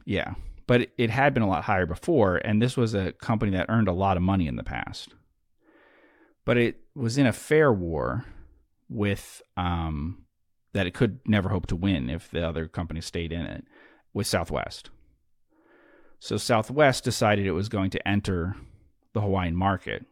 yeah, 0.04 0.34
but 0.66 0.82
it, 0.82 0.92
it 0.98 1.10
had 1.10 1.32
been 1.32 1.42
a 1.42 1.48
lot 1.48 1.64
higher 1.64 1.86
before, 1.86 2.36
and 2.36 2.60
this 2.60 2.76
was 2.76 2.94
a 2.94 3.12
company 3.12 3.52
that 3.56 3.66
earned 3.68 3.88
a 3.88 3.92
lot 3.92 4.16
of 4.16 4.22
money 4.22 4.46
in 4.46 4.56
the 4.56 4.64
past. 4.64 5.14
But 6.44 6.56
it 6.56 6.80
was 6.94 7.18
in 7.18 7.26
a 7.26 7.32
fare 7.32 7.72
war 7.72 8.24
with 8.88 9.42
um, 9.56 10.24
that 10.72 10.86
it 10.86 10.94
could 10.94 11.20
never 11.26 11.48
hope 11.48 11.66
to 11.66 11.76
win 11.76 12.08
if 12.08 12.30
the 12.30 12.46
other 12.46 12.66
company 12.66 13.00
stayed 13.00 13.32
in 13.32 13.42
it 13.42 13.64
with 14.12 14.26
Southwest. 14.26 14.90
So 16.18 16.36
Southwest 16.36 17.04
decided 17.04 17.46
it 17.46 17.52
was 17.52 17.68
going 17.68 17.90
to 17.90 18.08
enter 18.08 18.56
the 19.12 19.20
Hawaiian 19.20 19.56
market. 19.56 20.04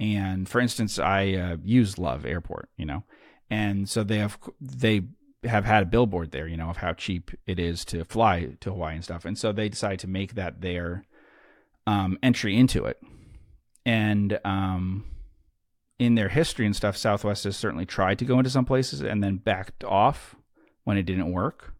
And 0.00 0.48
for 0.48 0.60
instance, 0.60 0.98
I 0.98 1.32
uh, 1.34 1.56
use 1.62 1.98
Love 1.98 2.24
Airport, 2.24 2.70
you 2.76 2.86
know, 2.86 3.04
and 3.50 3.88
so 3.88 4.02
they 4.02 4.18
have 4.18 4.38
they 4.60 5.02
have 5.44 5.64
had 5.64 5.82
a 5.82 5.86
billboard 5.86 6.30
there, 6.30 6.46
you 6.46 6.56
know, 6.56 6.70
of 6.70 6.78
how 6.78 6.92
cheap 6.92 7.30
it 7.46 7.58
is 7.58 7.84
to 7.86 8.04
fly 8.04 8.56
to 8.60 8.70
Hawaii 8.70 8.94
and 8.94 9.04
stuff. 9.04 9.24
And 9.24 9.38
so 9.38 9.52
they 9.52 9.68
decided 9.68 10.00
to 10.00 10.08
make 10.08 10.34
that 10.34 10.60
their 10.60 11.04
um, 11.86 12.18
entry 12.22 12.56
into 12.56 12.84
it. 12.84 13.00
And 13.84 14.38
um, 14.44 15.04
in 15.98 16.14
their 16.14 16.28
history 16.28 16.64
and 16.64 16.76
stuff, 16.76 16.96
Southwest 16.96 17.44
has 17.44 17.56
certainly 17.56 17.86
tried 17.86 18.18
to 18.20 18.24
go 18.24 18.38
into 18.38 18.50
some 18.50 18.64
places 18.64 19.00
and 19.00 19.22
then 19.22 19.36
backed 19.36 19.84
off 19.84 20.36
when 20.84 20.96
it 20.96 21.04
didn't 21.04 21.32
work. 21.32 21.74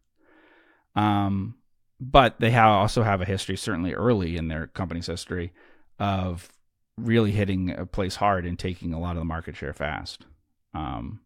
Um, 0.95 1.55
but 1.99 2.39
they 2.39 2.51
have 2.51 2.69
also 2.69 3.03
have 3.03 3.21
a 3.21 3.25
history, 3.25 3.57
certainly 3.57 3.93
early 3.93 4.37
in 4.37 4.47
their 4.47 4.67
company's 4.67 5.07
history, 5.07 5.53
of 5.99 6.49
really 6.97 7.31
hitting 7.31 7.71
a 7.71 7.85
place 7.85 8.17
hard 8.17 8.45
and 8.45 8.59
taking 8.59 8.93
a 8.93 8.99
lot 8.99 9.11
of 9.11 9.19
the 9.19 9.25
market 9.25 9.55
share 9.55 9.73
fast. 9.73 10.25
Um, 10.73 11.21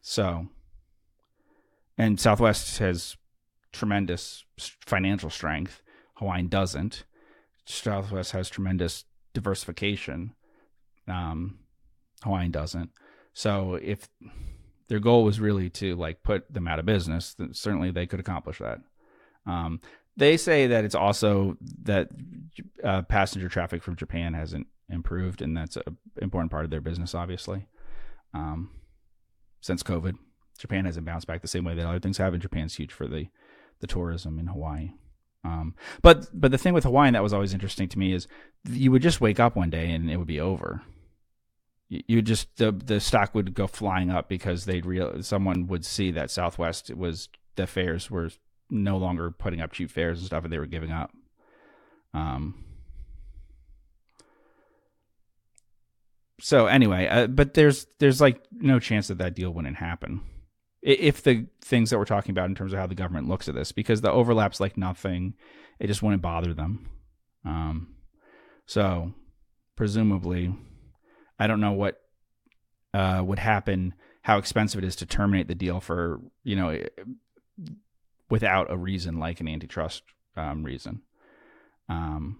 so, 0.00 0.48
and 1.98 2.18
Southwest 2.18 2.78
has 2.78 3.16
tremendous 3.72 4.44
financial 4.58 5.30
strength. 5.30 5.82
Hawaiian 6.14 6.48
doesn't. 6.48 7.04
Southwest 7.64 8.32
has 8.32 8.50
tremendous 8.50 9.04
diversification. 9.34 10.34
Um, 11.06 11.58
Hawaiian 12.22 12.50
doesn't. 12.50 12.90
So 13.34 13.74
if 13.74 14.08
their 14.88 15.00
goal 15.00 15.24
was 15.24 15.40
really 15.40 15.70
to 15.70 15.94
like 15.96 16.22
put 16.22 16.52
them 16.52 16.68
out 16.68 16.78
of 16.78 16.86
business, 16.86 17.34
then 17.34 17.54
certainly 17.54 17.90
they 17.90 18.06
could 18.06 18.20
accomplish 18.20 18.58
that. 18.58 18.80
Um, 19.46 19.80
they 20.16 20.36
say 20.36 20.66
that 20.66 20.84
it's 20.84 20.94
also 20.94 21.56
that 21.84 22.08
uh, 22.84 23.02
passenger 23.02 23.48
traffic 23.48 23.82
from 23.82 23.96
Japan 23.96 24.34
hasn't 24.34 24.66
improved, 24.88 25.40
and 25.40 25.56
that's 25.56 25.76
an 25.76 25.96
important 26.20 26.50
part 26.50 26.64
of 26.64 26.70
their 26.70 26.80
business, 26.80 27.14
obviously. 27.14 27.66
Um, 28.34 28.70
since 29.60 29.82
COVID, 29.82 30.14
Japan 30.58 30.84
hasn't 30.84 31.06
bounced 31.06 31.26
back 31.26 31.40
the 31.40 31.48
same 31.48 31.64
way 31.64 31.74
that 31.74 31.86
other 31.86 32.00
things 32.00 32.18
have, 32.18 32.34
and 32.34 32.42
Japan's 32.42 32.76
huge 32.76 32.92
for 32.92 33.06
the 33.06 33.28
the 33.80 33.86
tourism 33.86 34.38
in 34.38 34.46
Hawaii. 34.46 34.92
Um, 35.44 35.74
but 36.02 36.28
but 36.32 36.50
the 36.50 36.58
thing 36.58 36.72
with 36.72 36.84
Hawaiian 36.84 37.14
that 37.14 37.22
was 37.22 37.32
always 37.32 37.52
interesting 37.52 37.88
to 37.88 37.98
me 37.98 38.12
is 38.12 38.28
you 38.68 38.92
would 38.92 39.02
just 39.02 39.20
wake 39.20 39.40
up 39.40 39.56
one 39.56 39.70
day 39.70 39.90
and 39.90 40.10
it 40.10 40.16
would 40.16 40.26
be 40.26 40.40
over. 40.40 40.82
You, 41.92 42.22
just 42.22 42.56
the 42.56 42.72
the 42.72 43.00
stock 43.00 43.34
would 43.34 43.52
go 43.52 43.66
flying 43.66 44.10
up 44.10 44.28
because 44.28 44.64
they'd 44.64 44.86
real 44.86 45.22
someone 45.22 45.66
would 45.66 45.84
see 45.84 46.10
that 46.12 46.30
Southwest 46.30 46.94
was 46.94 47.28
the 47.56 47.66
fares 47.66 48.10
were 48.10 48.30
no 48.70 48.96
longer 48.96 49.30
putting 49.30 49.60
up 49.60 49.72
cheap 49.72 49.90
fares 49.90 50.18
and 50.18 50.26
stuff, 50.26 50.44
and 50.44 50.52
they 50.52 50.58
were 50.58 50.66
giving 50.66 50.90
up. 50.90 51.10
Um. 52.14 52.64
So 56.40 56.66
anyway, 56.66 57.06
uh, 57.08 57.26
but 57.26 57.54
there's 57.54 57.86
there's 57.98 58.20
like 58.20 58.42
no 58.50 58.78
chance 58.78 59.08
that 59.08 59.18
that 59.18 59.34
deal 59.34 59.50
wouldn't 59.50 59.76
happen 59.76 60.22
if 60.82 61.22
the 61.22 61.46
things 61.60 61.90
that 61.90 61.98
we're 61.98 62.04
talking 62.04 62.32
about 62.32 62.48
in 62.48 62.54
terms 62.54 62.72
of 62.72 62.78
how 62.78 62.86
the 62.86 62.94
government 62.94 63.28
looks 63.28 63.48
at 63.48 63.54
this, 63.54 63.70
because 63.70 64.00
the 64.00 64.10
overlap's 64.10 64.60
like 64.60 64.76
nothing, 64.76 65.34
it 65.78 65.86
just 65.86 66.02
wouldn't 66.02 66.22
bother 66.22 66.52
them. 66.54 66.88
Um, 67.44 67.94
so 68.66 69.12
presumably, 69.76 70.54
I 71.42 71.46
don't 71.46 71.60
know 71.60 71.72
what 71.72 72.00
uh, 72.94 73.22
would 73.24 73.38
happen, 73.38 73.94
how 74.22 74.38
expensive 74.38 74.82
it 74.82 74.86
is 74.86 74.96
to 74.96 75.06
terminate 75.06 75.48
the 75.48 75.54
deal 75.54 75.80
for 75.80 76.20
you 76.44 76.56
know 76.56 76.82
without 78.30 78.70
a 78.70 78.76
reason 78.76 79.18
like 79.18 79.40
an 79.40 79.48
antitrust 79.48 80.02
um, 80.36 80.62
reason. 80.62 81.02
Um, 81.88 82.38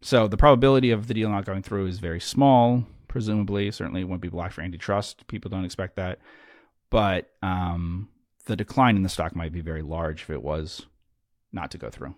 so 0.00 0.28
the 0.28 0.36
probability 0.36 0.90
of 0.90 1.06
the 1.06 1.14
deal 1.14 1.30
not 1.30 1.44
going 1.44 1.62
through 1.62 1.86
is 1.86 1.98
very 1.98 2.20
small. 2.20 2.84
Presumably, 3.08 3.70
certainly 3.70 4.00
it 4.00 4.08
won't 4.08 4.20
be 4.20 4.28
blocked 4.28 4.54
for 4.54 4.62
antitrust. 4.62 5.26
People 5.28 5.50
don't 5.50 5.64
expect 5.64 5.96
that 5.96 6.18
but 6.94 7.30
um, 7.42 8.08
the 8.46 8.54
decline 8.54 8.94
in 8.94 9.02
the 9.02 9.08
stock 9.08 9.34
might 9.34 9.52
be 9.52 9.60
very 9.60 9.82
large 9.82 10.22
if 10.22 10.30
it 10.30 10.44
was 10.44 10.86
not 11.52 11.72
to 11.72 11.76
go 11.76 11.90
through. 11.90 12.14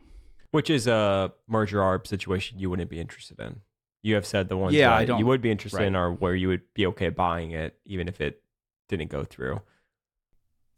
Which 0.51 0.69
is 0.69 0.87
a 0.87 1.33
merger 1.49 1.79
arb 1.79 2.07
situation 2.07 2.59
you 2.59 2.69
wouldn't 2.69 2.91
be 2.91 3.01
interested 3.01 3.41
in. 3.41 3.63
You 4.03 4.15
have 4.15 4.27
said 4.27 4.49
the 4.49 4.57
ones 4.57 4.75
Yeah, 4.75 4.91
that 4.91 4.97
I 4.99 5.05
don't- 5.05 5.19
you 5.19 5.27
would 5.27 5.41
be 5.41 5.51
interested 5.51 5.83
in 5.83 5.97
are 5.97 6.13
where 6.13 6.35
you 6.35 6.49
would 6.49 6.73
be 6.75 6.87
okay 6.87 7.09
buying 7.09 7.51
it 7.51 7.79
even 7.85 8.07
if 8.09 8.21
it 8.21 8.43
didn't 8.89 9.11
go 9.11 9.25
through. 9.25 9.61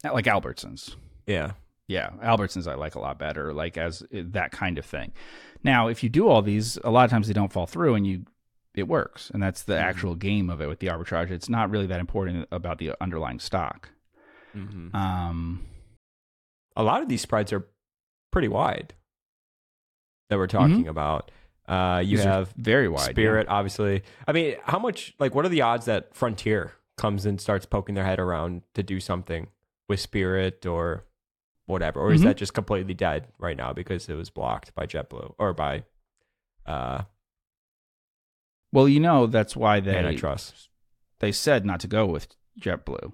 Not 0.04 0.14
Like 0.14 0.24
Albertsons. 0.26 0.96
Yeah. 1.26 1.52
Yeah, 1.88 2.10
Albertsons 2.22 2.70
I 2.70 2.74
like 2.74 2.94
a 2.94 3.00
lot 3.00 3.18
better, 3.18 3.52
like 3.54 3.76
as 3.78 4.02
that 4.12 4.50
kind 4.52 4.78
of 4.78 4.84
thing. 4.84 5.12
Now, 5.64 5.88
if 5.88 6.02
you 6.02 6.08
do 6.10 6.28
all 6.28 6.42
these, 6.42 6.76
a 6.84 6.90
lot 6.90 7.04
of 7.04 7.10
times 7.10 7.28
they 7.28 7.32
don't 7.32 7.52
fall 7.52 7.66
through, 7.66 7.94
and 7.94 8.06
you 8.06 8.24
it 8.74 8.86
works, 8.86 9.30
and 9.30 9.42
that's 9.42 9.62
the 9.64 9.72
Mhm. 9.72 9.82
actual 9.82 10.14
game 10.14 10.50
of 10.50 10.60
it 10.60 10.68
with 10.68 10.78
the 10.80 10.86
arbitrage. 10.86 11.30
It's 11.30 11.48
not 11.48 11.68
really 11.70 11.86
that 11.86 11.98
important 11.98 12.46
about 12.52 12.78
the 12.78 12.92
underlying 13.02 13.40
stock. 13.40 13.88
hmm 14.52 14.94
Um, 14.94 15.64
A 16.76 16.82
lot 16.84 17.02
of 17.02 17.08
these 17.08 17.20
spreads 17.22 17.52
are 17.52 17.66
pretty 18.30 18.46
wide 18.48 18.94
that 20.28 20.36
we're 20.38 20.46
talking 20.46 20.84
Mhm. 20.84 20.88
about. 20.90 21.30
Uh, 21.68 22.00
you 22.04 22.16
these 22.16 22.24
have 22.24 22.50
very 22.56 22.88
wide. 22.88 23.00
yeah. 23.00 23.10
Spirit, 23.10 23.46
obviously. 23.48 24.02
I 24.26 24.32
mean, 24.32 24.56
how 24.64 24.78
much, 24.78 25.14
like, 25.18 25.34
what 25.34 25.44
are 25.44 25.50
the 25.50 25.60
odds 25.62 25.84
that 25.86 26.14
Frontier 26.14 26.72
comes 26.96 27.26
and 27.26 27.40
starts 27.40 27.66
poking 27.66 27.94
their 27.94 28.04
head 28.04 28.18
around 28.18 28.62
to 28.74 28.82
do 28.82 28.98
something 29.00 29.48
with 29.88 30.00
Spirit 30.00 30.64
or 30.66 31.04
whatever? 31.66 32.00
Or 32.00 32.10
is 32.12 32.22
Mhm. 32.22 32.24
that 32.24 32.36
just 32.38 32.54
completely 32.54 32.94
dead 32.94 33.28
right 33.38 33.56
now 33.56 33.72
because 33.74 34.08
it 34.08 34.14
was 34.14 34.30
blocked 34.30 34.74
by 34.74 34.86
JetBlue 34.86 35.34
or 35.38 35.52
by 35.52 35.84
uh, 36.66 37.02
Well, 38.72 38.88
you 38.88 39.00
know 39.00 39.26
that's 39.26 39.56
why 39.56 39.80
they 39.80 39.96
antitrust? 39.96 40.68
they 41.20 41.32
said 41.32 41.64
not 41.64 41.80
to 41.80 41.86
go 41.88 42.06
with 42.06 42.28
JetBlue. 42.60 43.12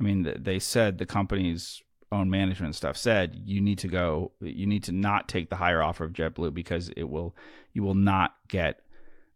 I 0.00 0.02
mean, 0.02 0.32
they 0.36 0.58
said 0.58 0.98
the 0.98 1.06
company's 1.06 1.82
own 2.14 2.30
management 2.30 2.74
stuff 2.74 2.96
said 2.96 3.40
you 3.44 3.60
need 3.60 3.78
to 3.80 3.88
go, 3.88 4.32
you 4.40 4.66
need 4.66 4.84
to 4.84 4.92
not 4.92 5.28
take 5.28 5.50
the 5.50 5.56
higher 5.56 5.82
offer 5.82 6.04
of 6.04 6.12
JetBlue 6.12 6.54
because 6.54 6.88
it 6.96 7.04
will, 7.04 7.34
you 7.72 7.82
will 7.82 7.94
not 7.94 8.34
get 8.48 8.80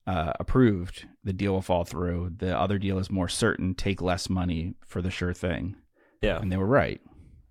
uh, 0.06 0.32
approved. 0.40 1.06
The 1.24 1.32
deal 1.32 1.52
will 1.52 1.62
fall 1.62 1.84
through. 1.84 2.32
The 2.38 2.58
other 2.58 2.78
deal 2.78 2.98
is 2.98 3.10
more 3.10 3.28
certain. 3.28 3.74
Take 3.74 4.00
less 4.00 4.30
money 4.30 4.74
for 4.86 5.02
the 5.02 5.10
sure 5.10 5.34
thing, 5.34 5.76
Yeah. 6.22 6.40
and 6.40 6.50
they 6.50 6.56
were 6.56 6.66
right. 6.66 7.00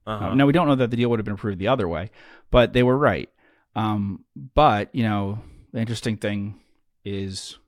Uh-huh. 0.07 0.27
Uh, 0.27 0.33
now 0.35 0.45
we 0.45 0.53
don't 0.53 0.67
know 0.67 0.75
that 0.75 0.89
the 0.89 0.97
deal 0.97 1.09
would 1.09 1.19
have 1.19 1.25
been 1.25 1.33
approved 1.35 1.59
the 1.59 1.67
other 1.67 1.87
way, 1.87 2.09
but 2.49 2.73
they 2.73 2.81
were 2.83 2.97
right. 2.97 3.29
Um, 3.75 4.23
but 4.55 4.89
you 4.95 5.03
know, 5.03 5.39
the 5.73 5.79
interesting 5.79 6.17
thing 6.17 6.59
is 7.05 7.59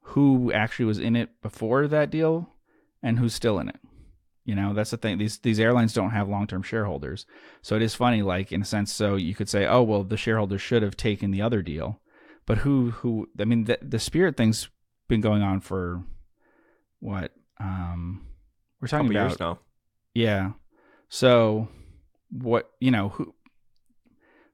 who 0.00 0.52
actually 0.52 0.84
was 0.86 0.98
in 0.98 1.16
it 1.16 1.40
before 1.40 1.86
that 1.88 2.10
deal 2.10 2.50
and 3.02 3.18
who's 3.18 3.32
still 3.34 3.58
in 3.58 3.68
it. 3.68 3.78
You 4.44 4.56
know, 4.56 4.74
that's 4.74 4.90
the 4.90 4.96
thing. 4.96 5.18
These 5.18 5.38
these 5.38 5.60
airlines 5.60 5.94
don't 5.94 6.10
have 6.10 6.28
long 6.28 6.46
term 6.46 6.62
shareholders, 6.62 7.26
so 7.60 7.76
it 7.76 7.82
is 7.82 7.94
funny. 7.94 8.22
Like 8.22 8.50
in 8.50 8.62
a 8.62 8.64
sense, 8.64 8.92
so 8.92 9.14
you 9.14 9.34
could 9.34 9.48
say, 9.48 9.66
oh 9.66 9.82
well, 9.82 10.02
the 10.02 10.16
shareholders 10.16 10.60
should 10.60 10.82
have 10.82 10.96
taken 10.96 11.30
the 11.30 11.42
other 11.42 11.62
deal, 11.62 12.00
but 12.44 12.58
who 12.58 12.90
who? 12.90 13.28
I 13.38 13.44
mean, 13.44 13.64
the 13.64 13.78
the 13.80 14.00
Spirit 14.00 14.36
thing's 14.36 14.68
been 15.08 15.20
going 15.20 15.42
on 15.42 15.60
for 15.60 16.02
what? 16.98 17.32
Um, 17.60 18.26
we're 18.80 18.88
talking 18.88 19.06
couple 19.06 19.16
about 19.16 19.30
years 19.30 19.40
now. 19.40 19.58
yeah. 20.14 20.52
So 21.08 21.68
what 22.30 22.70
you 22.80 22.90
know 22.90 23.10
who 23.10 23.34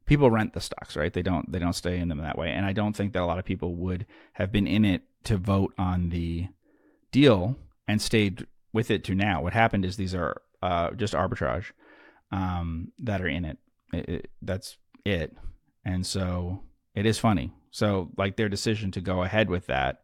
people 0.05 0.31
rent 0.31 0.55
the 0.55 0.61
stocks, 0.61 0.97
right? 0.97 1.13
They 1.13 1.23
don't 1.23 1.51
they 1.51 1.59
don't 1.59 1.75
stay 1.75 1.99
in 1.99 2.09
them 2.09 2.19
that 2.19 2.37
way. 2.37 2.51
And 2.51 2.67
I 2.67 2.73
don't 2.73 2.97
think 2.97 3.13
that 3.13 3.23
a 3.23 3.27
lot 3.27 3.39
of 3.39 3.45
people 3.45 3.75
would 3.77 4.07
have 4.33 4.51
been 4.51 4.67
in 4.67 4.85
it 4.85 5.03
to 5.25 5.37
vote 5.37 5.73
on 5.79 6.09
the 6.09 6.49
deal 7.13 7.57
and 7.87 8.03
stayed 8.03 8.47
with 8.73 8.91
it 8.91 9.05
to 9.05 9.15
now. 9.15 9.43
What 9.43 9.53
happened 9.53 9.85
is 9.85 9.97
these 9.97 10.15
are 10.15 10.41
uh, 10.63 10.91
just 10.93 11.15
arbitrage 11.15 11.73
um, 12.31 12.93
that 12.99 13.21
are 13.21 13.29
in 13.29 13.45
it. 13.45 13.59
It- 13.93 14.09
it- 14.09 14.31
That's 14.43 14.77
it. 15.05 15.37
And 15.85 16.05
so 16.07 16.63
it 16.95 17.07
is 17.07 17.19
funny. 17.19 17.53
So 17.71 18.11
like 18.17 18.37
their 18.37 18.49
decision 18.49 18.91
to 18.93 19.01
go 19.01 19.23
ahead 19.23 19.49
with 19.49 19.67
that. 19.67 20.03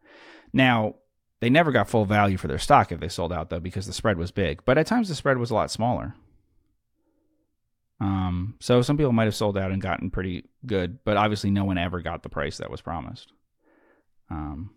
Now, 0.52 0.94
they 1.40 1.50
never 1.50 1.72
got 1.72 1.88
full 1.90 2.04
value 2.06 2.36
for 2.38 2.46
their 2.48 2.58
stock 2.58 2.90
if 2.92 3.00
they 3.00 3.08
sold 3.08 3.32
out 3.32 3.50
though 3.50 3.60
because 3.60 3.86
the 3.86 3.92
spread 3.92 4.16
was 4.16 4.30
big. 4.30 4.62
But 4.64 4.78
at 4.78 4.86
times 4.86 5.08
the 5.08 5.14
spread 5.14 5.36
was 5.38 5.50
a 5.50 5.54
lot 5.54 5.70
smaller. 5.70 6.14
Um, 8.00 8.54
so 8.60 8.82
some 8.82 8.96
people 8.96 9.12
might 9.12 9.24
have 9.24 9.34
sold 9.34 9.56
out 9.56 9.70
and 9.70 9.80
gotten 9.80 10.10
pretty 10.10 10.44
good, 10.66 10.98
but 11.04 11.16
obviously 11.16 11.50
no 11.50 11.64
one 11.64 11.78
ever 11.78 12.00
got 12.02 12.22
the 12.22 12.28
price 12.28 12.58
that 12.58 12.70
was 12.70 12.80
promised. 12.80 13.32
Um, 14.30 14.70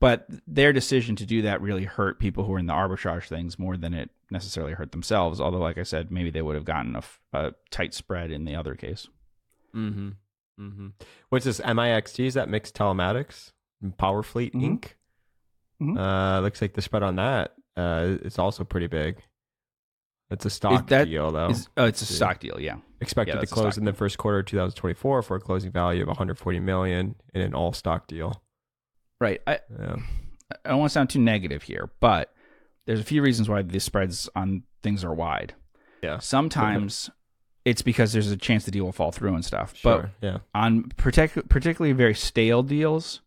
but 0.00 0.26
their 0.46 0.72
decision 0.72 1.14
to 1.16 1.26
do 1.26 1.42
that 1.42 1.60
really 1.60 1.84
hurt 1.84 2.18
people 2.18 2.44
who 2.44 2.52
were 2.52 2.58
in 2.58 2.66
the 2.66 2.72
arbitrage 2.72 3.28
things 3.28 3.58
more 3.58 3.76
than 3.76 3.94
it 3.94 4.10
necessarily 4.30 4.72
hurt 4.72 4.92
themselves. 4.92 5.40
Although, 5.40 5.58
like 5.58 5.78
I 5.78 5.82
said, 5.84 6.10
maybe 6.10 6.30
they 6.30 6.42
would 6.42 6.54
have 6.56 6.64
gotten 6.64 6.96
a, 6.96 7.02
a 7.32 7.52
tight 7.70 7.94
spread 7.94 8.30
in 8.30 8.44
the 8.44 8.56
other 8.56 8.74
case. 8.74 9.06
Mm-hmm. 9.74 10.08
Mm-hmm. 10.60 10.88
What's 11.28 11.44
this? 11.44 11.60
MIXT? 11.60 12.26
Is 12.26 12.34
that 12.34 12.48
MiX 12.48 12.72
Telematics? 12.72 13.52
Powerfleet 13.98 14.52
Mhm. 14.52 14.62
Inc. 14.80 14.84
Mhm. 15.80 15.98
Uh, 15.98 16.40
looks 16.40 16.60
like 16.60 16.74
the 16.74 16.82
spread 16.82 17.02
on 17.02 17.16
that 17.16 17.54
uh, 17.76 18.16
it's 18.22 18.38
also 18.38 18.64
pretty 18.64 18.86
big. 18.86 19.22
It's 20.30 20.44
a 20.44 20.50
stock 20.50 20.86
that- 20.88 21.06
deal 21.06 21.30
though. 21.30 21.48
Is- 21.50 21.68
oh, 21.76 21.86
it's 21.86 22.02
a 22.02 22.06
stock 22.06 22.38
deal, 22.40 22.60
yeah. 22.60 22.76
Expected 23.00 23.36
yeah, 23.36 23.40
to 23.40 23.46
close 23.46 23.78
in 23.78 23.84
the 23.84 23.92
first 23.94 24.18
quarter 24.18 24.40
of 24.40 24.46
2024 24.46 25.22
for 25.22 25.36
a 25.36 25.40
closing 25.40 25.72
value 25.72 26.02
of 26.02 26.08
140 26.08 26.60
million 26.60 27.14
in 27.32 27.40
an 27.40 27.54
all 27.54 27.72
stock 27.72 28.06
deal. 28.06 28.42
Right. 29.20 29.40
I, 29.46 29.58
Yeah. 29.78 29.96
I 30.64 30.70
don't 30.70 30.78
want 30.80 30.90
to 30.90 30.94
sound 30.94 31.10
too 31.10 31.20
negative 31.20 31.62
here, 31.62 31.90
but 32.00 32.32
there's 32.86 32.98
a 33.00 33.04
few 33.04 33.22
reasons 33.22 33.48
why 33.48 33.62
the 33.62 33.78
spreads 33.78 34.28
on 34.34 34.64
things 34.82 35.04
are 35.04 35.14
wide. 35.14 35.54
Yeah. 36.02 36.18
Sometimes 36.18 37.08
it's 37.64 37.82
because 37.82 38.12
there's 38.12 38.30
a 38.30 38.36
chance 38.36 38.64
the 38.64 38.70
deal 38.72 38.84
will 38.84 38.92
fall 38.92 39.12
through 39.12 39.34
and 39.34 39.44
stuff. 39.44 39.76
Sure. 39.76 40.10
yeah. 40.20 40.32
But 40.32 40.42
on 40.58 40.84
partic- 40.96 41.48
particularly 41.48 41.92
very 41.92 42.14
stale 42.14 42.62
deals, 42.64 43.20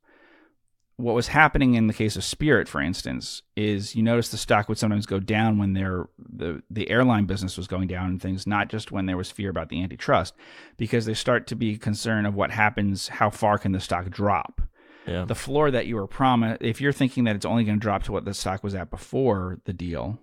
what 0.97 1.15
was 1.15 1.27
happening 1.29 1.75
in 1.75 1.87
the 1.87 1.93
case 1.93 2.15
of 2.15 2.23
Spirit, 2.23 2.67
for 2.67 2.81
instance, 2.81 3.41
is 3.55 3.95
you 3.95 4.03
notice 4.03 4.29
the 4.29 4.37
stock 4.37 4.67
would 4.69 4.77
sometimes 4.77 5.05
go 5.05 5.19
down 5.19 5.57
when 5.57 5.73
their 5.73 6.07
the 6.17 6.61
the 6.69 6.89
airline 6.89 7.25
business 7.25 7.57
was 7.57 7.67
going 7.67 7.87
down 7.87 8.07
and 8.09 8.21
things, 8.21 8.45
not 8.45 8.69
just 8.69 8.91
when 8.91 9.05
there 9.05 9.17
was 9.17 9.31
fear 9.31 9.49
about 9.49 9.69
the 9.69 9.81
antitrust, 9.81 10.33
because 10.77 11.05
they 11.05 11.13
start 11.13 11.47
to 11.47 11.55
be 11.55 11.77
concerned 11.77 12.27
of 12.27 12.35
what 12.35 12.51
happens, 12.51 13.07
how 13.07 13.29
far 13.29 13.57
can 13.57 13.71
the 13.71 13.79
stock 13.79 14.09
drop 14.09 14.61
Yeah. 15.07 15.25
the 15.25 15.35
floor 15.35 15.71
that 15.71 15.85
you 15.85 15.95
were 15.95 16.07
promised, 16.07 16.61
if 16.61 16.79
you're 16.79 16.93
thinking 16.93 17.25
that 17.25 17.35
it's 17.35 17.45
only 17.45 17.63
going 17.63 17.77
to 17.77 17.81
drop 17.81 18.03
to 18.03 18.11
what 18.11 18.25
the 18.25 18.33
stock 18.33 18.63
was 18.63 18.75
at 18.75 18.89
before 18.89 19.59
the 19.65 19.73
deal, 19.73 20.19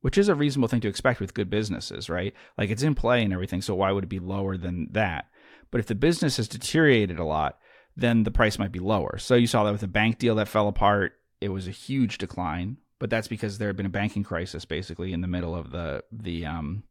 which 0.00 0.18
is 0.18 0.28
a 0.28 0.34
reasonable 0.34 0.68
thing 0.68 0.80
to 0.80 0.88
expect 0.88 1.20
with 1.20 1.34
good 1.34 1.50
businesses, 1.50 2.10
right? 2.10 2.34
Like 2.58 2.70
it's 2.70 2.82
in 2.82 2.94
play 2.94 3.22
and 3.22 3.32
everything, 3.32 3.62
so 3.62 3.74
why 3.74 3.92
would 3.92 4.04
it 4.04 4.10
be 4.10 4.18
lower 4.18 4.56
than 4.56 4.88
that? 4.92 5.26
But 5.70 5.80
if 5.80 5.86
the 5.86 5.94
business 5.94 6.36
has 6.38 6.48
deteriorated 6.48 7.18
a 7.18 7.24
lot, 7.24 7.58
then 7.96 8.24
the 8.24 8.30
price 8.30 8.58
might 8.58 8.72
be 8.72 8.78
lower. 8.78 9.18
So 9.18 9.34
you 9.34 9.46
saw 9.46 9.64
that 9.64 9.72
with 9.72 9.80
the 9.80 9.88
bank 9.88 10.18
deal 10.18 10.34
that 10.36 10.48
fell 10.48 10.68
apart, 10.68 11.14
it 11.40 11.48
was 11.48 11.66
a 11.66 11.72
huge 11.72 12.18
decline, 12.18 12.76
but 12.98 13.10
that's 13.10 13.28
because 13.28 13.58
there 13.58 13.68
had 13.68 13.76
been 13.76 13.86
a 13.86 13.90
banking 13.90 14.22
crisis 14.22 14.64
basically 14.64 15.12
in 15.12 15.20
the 15.20 15.28
middle 15.28 15.54
of 15.54 15.70
the 15.70 16.02
the 16.10 16.46
um 16.46 16.82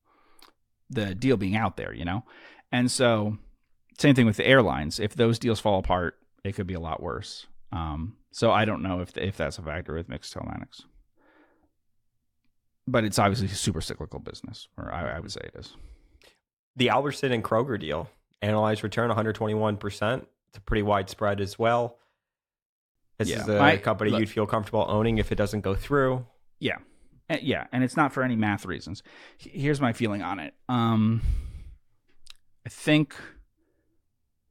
the 0.89 1.15
deal 1.15 1.38
being 1.38 1.56
out 1.56 1.77
there, 1.77 1.94
you 1.94 2.06
know? 2.06 2.24
And 2.72 2.92
so 2.92 3.38
same 3.98 4.13
thing 4.13 4.25
with 4.25 4.38
the 4.38 4.48
airlines. 4.48 5.00
If 5.00 5.15
those 5.15 5.39
deals 5.39 5.60
fall 5.60 5.80
apart, 5.80 6.18
it 6.48 6.54
could 6.56 6.68
be 6.68 6.74
a 6.74 6.80
lot 6.80 7.02
worse. 7.02 7.48
Um, 7.72 8.16
so 8.32 8.52
I 8.52 8.66
don't 8.66 8.82
know 8.84 9.02
if 9.02 9.18
if 9.18 9.38
that's 9.38 9.58
a 9.58 9.62
factor 9.62 9.94
with 9.94 10.08
MiX 10.08 10.34
Telematics, 10.34 10.84
but 12.88 13.04
it's 13.04 13.18
obviously 13.20 13.48
a 13.48 13.50
super 13.50 13.82
cyclical 13.82 14.20
business, 14.20 14.68
or 14.78 14.94
I, 14.94 15.16
I 15.18 15.20
would 15.20 15.32
say 15.32 15.42
it 15.44 15.56
is. 15.58 15.75
The 16.75 16.90
Albertson 16.90 17.32
and 17.32 17.44
Kroger 17.44 17.80
deal. 17.80 18.10
Analyzed 18.42 18.84
return 18.84 19.10
121%. 19.10 20.25
It's 20.50 20.58
a 20.58 20.62
pretty 20.62 20.84
widespread 20.84 21.42
as 21.42 21.58
well. 21.58 21.98
This 23.18 23.30
Yeah. 23.30 23.42
is 23.42 23.48
a 23.50 23.60
I- 23.60 23.78
company 23.78 24.12
look- 24.12 24.20
you'd 24.20 24.30
feel 24.30 24.46
comfortable 24.46 24.86
owning 24.88 25.18
if 25.18 25.32
it 25.32 25.36
doesn't 25.36 25.62
go 25.62 25.74
through. 25.74 26.25
Yeah, 26.60 26.78
yeah, 27.42 27.68
and 27.72 27.84
it's 27.84 27.98
not 27.98 28.14
for 28.14 28.24
any 28.24 28.36
math 28.36 28.66
reasons. 28.66 29.01
Here's 29.38 29.81
my 29.81 29.94
feeling 29.94 30.22
on 30.22 30.40
it. 30.40 30.53
Um, 30.70 31.22
I 32.66 32.70
think 32.70 33.16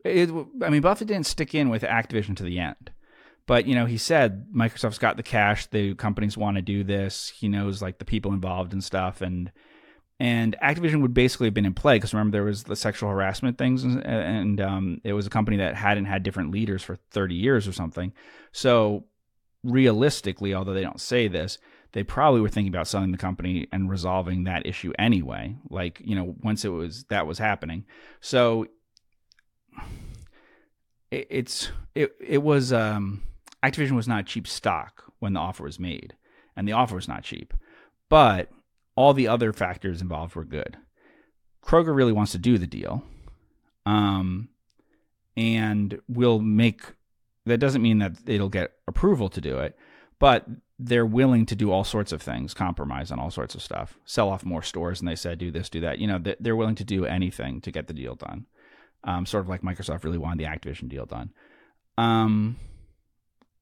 it. 0.05 0.31
I 0.63 0.71
mean, 0.71 0.83
Buffett 0.83 1.09
didn't 1.09 1.27
stick 1.27 1.55
in 1.55 1.69
with 1.69 1.83
Activision 1.83 2.37
to 2.37 2.43
the 2.43 2.59
end, 2.59 2.93
but 3.47 3.67
you 3.67 3.75
know, 3.75 3.87
he 3.87 3.99
said 3.99 4.47
Microsoft's 4.55 4.99
got 4.99 5.17
the 5.17 5.23
cash. 5.23 5.67
The 5.67 5.95
companies 5.95 6.37
want 6.37 6.57
to 6.57 6.63
do 6.63 6.85
this. 6.85 7.29
He 7.29 7.49
knows 7.49 7.83
like 7.83 7.99
the 7.99 8.05
people 8.05 8.33
involved 8.33 8.73
and 8.73 8.83
stuff, 8.83 9.21
and 9.21 9.51
and 10.21 10.57
Activision 10.63 11.03
would 11.03 11.15
basically 11.15 11.49
have 11.49 11.55
been 11.55 11.67
in 11.67 11.75
play 11.75 11.97
because 11.97 12.15
remember 12.15 12.37
there 12.37 12.45
was 12.45 12.65
the 12.65 12.77
sexual 12.77 13.11
harassment 13.11 13.59
things, 13.59 13.83
and, 13.85 14.05
and 14.05 14.61
um, 14.61 15.01
it 15.05 15.13
was 15.13 15.27
a 15.27 15.31
company 15.31 15.57
that 15.57 15.75
hadn't 15.75 16.05
had 16.05 16.23
different 16.23 16.53
leaders 16.53 16.83
for 16.83 16.97
30 17.11 17.35
years 17.35 17.67
or 17.67 17.73
something. 17.73 18.13
So 18.53 19.07
realistically, 19.65 20.55
although 20.55 20.75
they 20.75 20.83
don't 20.83 21.01
say 21.01 21.27
this, 21.27 21.59
they 21.93 22.05
probably 22.05 22.41
were 22.41 22.49
thinking 22.49 22.73
about 22.73 22.89
selling 22.89 23.13
the 23.13 23.19
company 23.19 23.67
and 23.73 23.91
resolving 23.91 24.45
that 24.45 24.67
issue 24.67 24.93
anyway. 24.99 25.57
Like 25.69 26.01
you 26.05 26.15
know, 26.15 26.37
once 26.43 26.65
it 26.65 26.69
was 26.69 27.05
that 27.05 27.27
was 27.27 27.39
happening, 27.39 27.85
so 28.21 28.67
it, 31.11 31.27
it's 31.31 31.71
it 31.95 32.15
it 32.21 32.43
was 32.43 32.73
um, 32.73 33.23
Activision 33.63 33.93
was 33.93 34.09
not 34.09 34.27
cheap 34.27 34.47
stock 34.47 35.05
when 35.19 35.33
the 35.33 35.41
offer 35.41 35.63
was 35.65 35.79
made, 35.81 36.15
and 36.57 36.67
the 36.69 36.73
offer 36.73 36.95
was 36.97 37.09
not 37.09 37.23
cheap, 37.23 37.55
but 38.09 38.51
all 38.97 39.15
the 39.15 39.29
other 39.29 39.53
factors 39.53 40.01
involved 40.01 40.35
were 40.35 40.45
good. 40.45 40.77
Kroger 41.63 41.95
really 41.95 42.13
wants 42.13 42.33
to 42.33 42.39
do 42.39 42.59
the 42.59 42.67
deal, 42.67 43.03
um, 43.87 44.49
and 45.37 46.01
will 46.09 46.41
make. 46.41 46.83
That 47.47 47.59
doesn't 47.59 47.83
mean 47.83 47.99
that 47.99 48.13
it'll 48.27 48.49
get 48.49 48.73
approval 48.87 49.29
to 49.31 49.41
do 49.41 49.59
it, 49.59 49.77
but 50.19 50.47
they're 50.79 51.07
willing 51.07 51.47
to 51.47 51.55
do 51.55 51.71
all 51.71 51.85
sorts 51.85 52.11
of 52.11 52.21
things, 52.23 52.53
compromise 52.55 53.11
on 53.13 53.21
all 53.21 53.31
sorts 53.31 53.55
of 53.55 53.63
stuff, 53.63 53.99
sell 54.05 54.29
off 54.29 54.45
more 54.45 54.63
stores, 54.63 55.01
and 55.01 55.09
they 55.09 55.15
said 55.15 55.39
do 55.39 55.51
this, 55.51 55.69
do 55.69 55.81
that. 55.81 55.99
You 55.99 56.07
know, 56.07 56.19
they- 56.19 56.37
they're 56.41 56.57
willing 56.57 56.75
to 56.77 56.85
do 56.85 57.05
anything 57.05 57.61
to 57.61 57.71
get 57.71 57.87
the 57.87 57.95
deal 57.95 58.15
done. 58.15 58.47
Um, 59.07 59.27
sort 59.27 59.45
of 59.45 59.49
like 59.49 59.63
Microsoft 59.63 60.05
really 60.05 60.19
wanted 60.19 60.39
the 60.39 60.51
Activision 60.51 60.89
deal 60.89 61.05
done. 61.05 61.31
Um, 61.99 62.57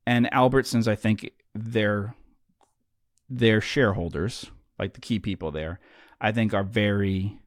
and 0.07 0.31
Albertsons, 0.31 0.88
I 0.88 0.94
think 0.94 1.31
their 1.55 2.14
their 3.28 3.61
shareholders, 3.61 4.50
like 4.78 4.94
the 4.94 5.00
key 5.00 5.18
people 5.18 5.50
there, 5.50 5.81
I 6.20 6.33
think 6.33 6.55
are 6.55 6.64
very 6.64 7.38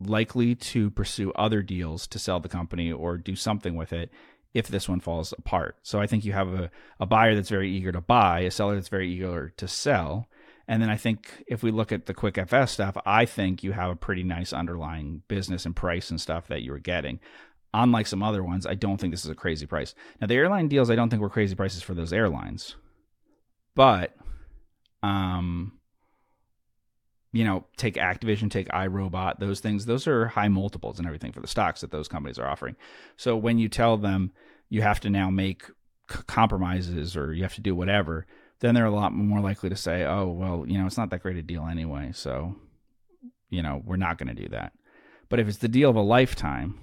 likely 0.00 0.54
to 0.54 0.90
pursue 0.90 1.32
other 1.32 1.62
deals 1.62 2.06
to 2.08 2.18
sell 2.18 2.40
the 2.40 2.48
company 2.48 2.92
or 2.92 3.16
do 3.16 3.34
something 3.34 3.74
with 3.74 3.92
it 3.92 4.10
if 4.54 4.68
this 4.68 4.88
one 4.88 5.00
falls 5.00 5.32
apart. 5.36 5.76
So 5.82 6.00
I 6.00 6.06
think 6.06 6.24
you 6.24 6.32
have 6.32 6.48
a, 6.48 6.70
a 7.00 7.06
buyer 7.06 7.34
that's 7.34 7.48
very 7.48 7.70
eager 7.70 7.92
to 7.92 8.00
buy, 8.00 8.40
a 8.40 8.50
seller 8.50 8.74
that's 8.74 8.88
very 8.88 9.12
eager 9.12 9.52
to 9.56 9.68
sell. 9.68 10.28
And 10.68 10.82
then 10.82 10.90
I 10.90 10.96
think 10.96 11.44
if 11.48 11.62
we 11.62 11.70
look 11.70 11.92
at 11.92 12.04
the 12.04 12.14
QuickFS 12.14 12.68
stuff, 12.68 12.96
I 13.06 13.24
think 13.24 13.64
you 13.64 13.72
have 13.72 13.90
a 13.90 13.96
pretty 13.96 14.22
nice 14.22 14.52
underlying 14.52 15.22
business 15.26 15.64
and 15.64 15.74
price 15.74 16.10
and 16.10 16.20
stuff 16.20 16.46
that 16.48 16.60
you 16.62 16.72
were 16.72 16.78
getting. 16.78 17.20
Unlike 17.72 18.06
some 18.06 18.22
other 18.22 18.44
ones, 18.44 18.66
I 18.66 18.74
don't 18.74 18.98
think 19.00 19.12
this 19.12 19.24
is 19.24 19.30
a 19.30 19.34
crazy 19.34 19.66
price. 19.66 19.94
Now 20.20 20.26
the 20.26 20.34
airline 20.34 20.68
deals 20.68 20.90
I 20.90 20.94
don't 20.94 21.08
think 21.08 21.22
were 21.22 21.30
crazy 21.30 21.54
prices 21.54 21.82
for 21.82 21.94
those 21.94 22.12
airlines. 22.12 22.76
But 23.74 24.14
um 25.02 25.72
you 27.32 27.44
know, 27.44 27.66
take 27.76 27.94
Activision, 27.94 28.50
take 28.50 28.68
iRobot, 28.68 29.38
those 29.38 29.60
things, 29.60 29.84
those 29.84 30.06
are 30.06 30.28
high 30.28 30.48
multiples 30.48 30.98
and 30.98 31.06
everything 31.06 31.30
for 31.30 31.40
the 31.40 31.46
stocks 31.46 31.82
that 31.82 31.90
those 31.90 32.08
companies 32.08 32.38
are 32.38 32.48
offering. 32.48 32.74
So 33.16 33.36
when 33.36 33.58
you 33.58 33.68
tell 33.68 33.96
them 33.96 34.32
you 34.70 34.82
have 34.82 35.00
to 35.00 35.10
now 35.10 35.30
make 35.30 35.64
c- 36.10 36.20
compromises 36.26 37.16
or 37.16 37.32
you 37.32 37.42
have 37.42 37.54
to 37.54 37.60
do 37.60 37.74
whatever, 37.74 38.26
then 38.60 38.74
they're 38.74 38.84
a 38.84 38.90
lot 38.90 39.12
more 39.12 39.40
likely 39.40 39.68
to 39.68 39.76
say, 39.76 40.04
"Oh, 40.04 40.28
well, 40.28 40.64
you 40.66 40.78
know, 40.78 40.86
it's 40.86 40.98
not 40.98 41.10
that 41.10 41.22
great 41.22 41.36
a 41.36 41.42
deal 41.42 41.66
anyway, 41.66 42.10
so 42.12 42.56
you 43.50 43.62
know, 43.62 43.82
we're 43.84 43.96
not 43.96 44.18
going 44.18 44.34
to 44.34 44.42
do 44.42 44.48
that." 44.50 44.72
But 45.28 45.40
if 45.40 45.48
it's 45.48 45.58
the 45.58 45.68
deal 45.68 45.90
of 45.90 45.96
a 45.96 46.00
lifetime, 46.00 46.78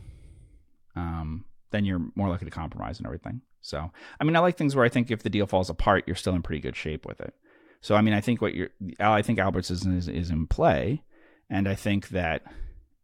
um, 0.95 1.45
then 1.71 1.85
you're 1.85 2.01
more 2.15 2.29
likely 2.29 2.45
to 2.45 2.51
compromise 2.51 2.97
and 2.97 3.05
everything. 3.05 3.41
So, 3.61 3.91
I 4.19 4.23
mean, 4.23 4.35
I 4.35 4.39
like 4.39 4.57
things 4.57 4.75
where 4.75 4.85
I 4.85 4.89
think 4.89 5.09
if 5.09 5.23
the 5.23 5.29
deal 5.29 5.47
falls 5.47 5.71
apart, 5.71 6.03
you're 6.05 6.15
still 6.15 6.35
in 6.35 6.43
pretty 6.43 6.61
good 6.61 6.75
shape 6.75 7.05
with 7.05 7.19
it. 7.19 7.33
So, 7.81 7.95
I 7.95 8.01
mean, 8.01 8.13
I 8.13 8.21
think 8.21 8.41
what 8.41 8.53
you're, 8.53 8.69
I 8.99 9.23
think 9.23 9.39
Alberts 9.39 9.71
is, 9.71 9.85
is 9.85 10.29
in 10.29 10.47
play, 10.47 11.03
and 11.49 11.67
I 11.67 11.75
think 11.75 12.09
that 12.09 12.43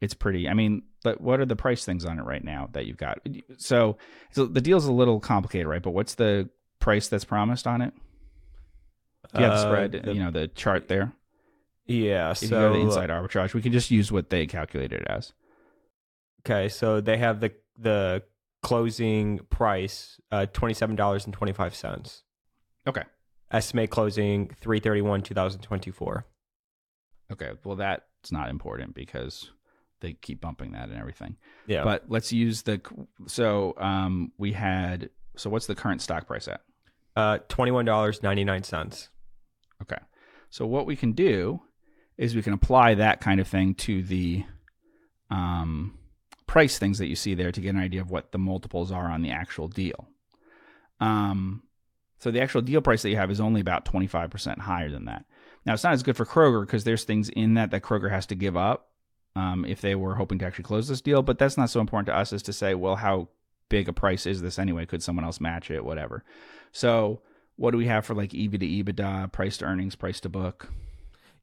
it's 0.02 0.14
pretty. 0.14 0.48
I 0.48 0.54
mean, 0.54 0.84
but 1.04 1.20
what 1.20 1.40
are 1.40 1.46
the 1.46 1.56
price 1.56 1.84
things 1.84 2.06
on 2.06 2.20
it 2.20 2.24
right 2.24 2.44
now 2.44 2.70
that 2.74 2.86
you've 2.86 2.98
got? 2.98 3.20
So, 3.58 3.98
so 4.32 4.46
the 4.46 4.62
deal's 4.62 4.86
a 4.86 4.92
little 4.92 5.20
complicated, 5.20 5.68
right? 5.68 5.82
But 5.82 5.92
what's 5.92 6.16
the 6.16 6.50
price 6.80 7.08
that's 7.08 7.26
promised 7.26 7.66
on 7.66 7.82
it? 7.82 7.94
Do 9.34 9.40
you 9.40 9.46
have 9.46 9.60
the 9.60 9.68
Uh, 9.68 9.72
spread? 9.72 9.92
the- 10.04 10.14
you 10.14 10.24
know, 10.24 10.32
the 10.32 10.48
chart 10.50 10.88
there. 10.88 11.14
Yeah. 11.86 12.32
If 12.32 12.42
you 12.44 12.50
go 12.50 12.56
So 12.56 12.74
to 12.74 12.80
the 12.80 12.84
inside 12.86 13.10
arbitrage, 13.10 13.54
we 13.54 13.62
can 13.62 13.72
just 13.72 13.92
use 13.92 14.12
what 14.12 14.30
they 14.30 14.46
calculated 14.48 15.02
it 15.02 15.08
as. 15.08 15.34
okay, 16.42 16.70
so 16.70 17.02
they 17.02 17.18
have 17.18 17.40
the 17.40 17.54
the 17.78 18.24
closing 18.62 19.40
price 19.50 20.20
uh 20.32 20.46
twenty 20.54 20.74
seven 20.74 20.96
dollars 20.96 21.26
and 21.26 21.34
twenty 21.34 21.54
five 21.54 21.74
cents. 21.76 22.24
Okay. 22.88 23.04
Estimate 23.52 23.90
closing 23.90 24.50
three 24.60 24.80
thirty 24.80 25.02
one 25.02 25.22
two 25.22 25.34
thousand 25.34 25.62
twenty 25.62 25.92
four. 25.92 26.26
Okay. 27.32 27.52
Well, 27.64 27.76
that's 27.76 28.32
not 28.32 28.50
important 28.50 28.94
because 28.94 29.52
they 30.02 30.14
keep 30.14 30.42
bumping 30.42 30.72
that 30.72 30.90
and 30.90 30.98
everything. 30.98 31.38
Yeah. 31.68 31.84
But 31.84 32.06
let's 32.08 32.32
use 32.34 32.64
the 32.64 32.82
so 33.28 33.76
um 33.78 34.32
we 34.38 34.54
had 34.54 35.10
so 35.36 35.50
what's 35.50 35.66
the 35.68 35.76
current 35.76 36.02
stock 36.02 36.28
price 36.28 36.48
at? 36.48 36.62
uh, 37.16 37.40
twenty-one 37.50 37.84
dollars 37.86 38.24
ninety-nine 38.24 38.64
cents. 38.64 39.10
Okay. 39.82 39.98
So 40.50 40.66
what 40.66 40.86
we 40.86 40.96
can 40.96 41.14
do 41.14 41.62
is 42.18 42.36
we 42.36 42.42
can 42.42 42.54
apply 42.54 42.96
that 42.96 43.22
kind 43.22 43.40
of 43.40 43.48
thing 43.48 43.74
to 43.74 44.04
the 44.04 44.44
um, 45.30 45.98
price 46.46 46.78
things 46.78 46.98
that 47.00 47.08
you 47.08 47.16
see 47.16 47.34
there 47.34 47.52
to 47.52 47.62
get 47.62 47.70
an 47.70 47.82
idea 47.82 48.02
of 48.02 48.12
what 48.12 48.32
the 48.32 48.38
multiples 48.38 48.92
are 48.92 49.10
on 49.10 49.22
the 49.22 49.32
actual 49.32 49.68
deal. 49.68 50.10
Um, 51.00 51.64
so 52.20 52.30
the 52.30 52.42
actual 52.42 52.62
deal 52.62 52.82
price 52.82 53.02
that 53.02 53.10
you 53.10 53.16
have 53.16 53.32
is 53.32 53.40
only 53.40 53.62
about 53.62 53.86
25% 53.86 54.60
higher 54.60 54.92
than 54.92 55.06
that. 55.06 55.26
Now 55.66 55.74
it's 55.74 55.84
not 55.84 55.94
as 55.94 56.04
good 56.04 56.18
for 56.18 56.26
Kroger 56.26 56.66
because 56.66 56.84
there's 56.84 57.04
things 57.04 57.30
in 57.30 57.56
that 57.56 57.72
that 57.72 57.82
Kroger 57.82 58.12
has 58.12 58.26
to 58.28 58.36
give 58.36 58.58
up 58.58 58.90
um, 59.36 59.66
if 59.66 59.82
they 59.82 59.96
were 59.96 60.16
hoping 60.16 60.38
to 60.40 60.46
actually 60.46 60.66
close 60.66 60.88
this 60.88 61.02
deal. 61.02 61.22
But 61.24 61.40
that's 61.40 61.58
not 61.58 61.70
so 61.70 61.80
important 61.80 62.08
to 62.08 62.16
us 62.16 62.34
as 62.34 62.44
to 62.44 62.54
say, 62.54 62.76
well, 62.76 62.98
how 62.98 63.30
big 63.70 63.88
a 63.88 63.94
price 63.94 64.26
is 64.26 64.42
this 64.42 64.60
anyway? 64.60 64.86
Could 64.86 65.02
someone 65.02 65.26
else 65.26 65.40
match 65.40 65.72
it? 65.72 65.86
Whatever. 65.86 66.24
So 66.72 67.22
what 67.62 67.70
do 67.70 67.78
we 67.78 67.86
have 67.86 68.04
for 68.04 68.16
like 68.16 68.34
EV 68.34 68.54
to 68.54 68.66
EBITDA, 68.66 69.32
price 69.32 69.58
to 69.58 69.66
earnings, 69.66 69.96
price 69.96 70.20
to 70.22 70.30
book? 70.30 70.68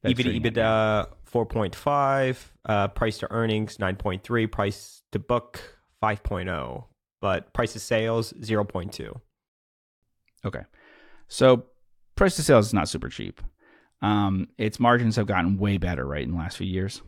EV 0.03 0.17
to 0.17 0.23
EBITDA 0.23 1.07
four 1.23 1.45
point 1.45 1.73
five, 1.73 2.51
uh, 2.65 2.89
price 2.89 3.19
to 3.19 3.31
earnings 3.31 3.79
nine 3.79 3.95
point 3.95 4.21
three, 4.21 4.45
price 4.45 5.01
to 5.13 5.19
book 5.19 5.61
five 6.01 6.19
oh, 6.29 6.87
but 7.21 7.53
price 7.53 7.71
to 7.71 7.79
sales 7.79 8.33
zero 8.43 8.65
point 8.65 8.91
two. 8.91 9.17
Okay. 10.43 10.63
So 11.29 11.63
price 12.15 12.35
to 12.35 12.43
sales 12.43 12.67
is 12.67 12.73
not 12.73 12.89
super 12.89 13.07
cheap. 13.07 13.41
Um, 14.01 14.49
its 14.57 14.77
margins 14.77 15.15
have 15.15 15.25
gotten 15.25 15.57
way 15.57 15.77
better, 15.77 16.05
right, 16.05 16.23
in 16.23 16.31
the 16.31 16.37
last 16.37 16.57
few 16.57 16.67
years. 16.67 17.01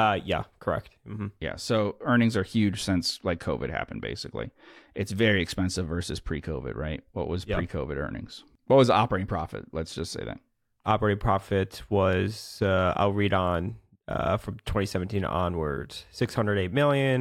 Uh, 0.00 0.18
yeah, 0.24 0.44
correct. 0.60 0.90
hmm 1.06 1.26
Yeah. 1.40 1.56
So 1.56 1.96
earnings 2.00 2.36
are 2.36 2.42
huge 2.42 2.82
since 2.82 3.20
like 3.22 3.38
COVID 3.38 3.70
happened, 3.70 4.00
basically. 4.00 4.50
It's 4.94 5.12
very 5.12 5.42
expensive 5.42 5.86
versus 5.86 6.20
pre 6.20 6.40
COVID, 6.40 6.74
right? 6.76 7.02
What 7.12 7.28
was 7.28 7.46
Yep. 7.46 7.56
pre 7.58 7.66
COVID 7.66 7.96
earnings? 7.96 8.44
What 8.66 8.76
was 8.76 8.88
operating 8.90 9.26
profit? 9.26 9.64
Let's 9.72 9.94
just 9.94 10.12
say 10.12 10.24
that. 10.24 10.38
Operating 10.86 11.18
profit 11.20 11.82
was 11.90 12.60
uh, 12.62 12.94
I'll 12.96 13.12
read 13.12 13.34
on 13.34 13.76
uh, 14.08 14.36
from 14.38 14.54
2017 14.64 15.24
onwards 15.24 16.06
608 16.10 16.72
million, 16.72 17.20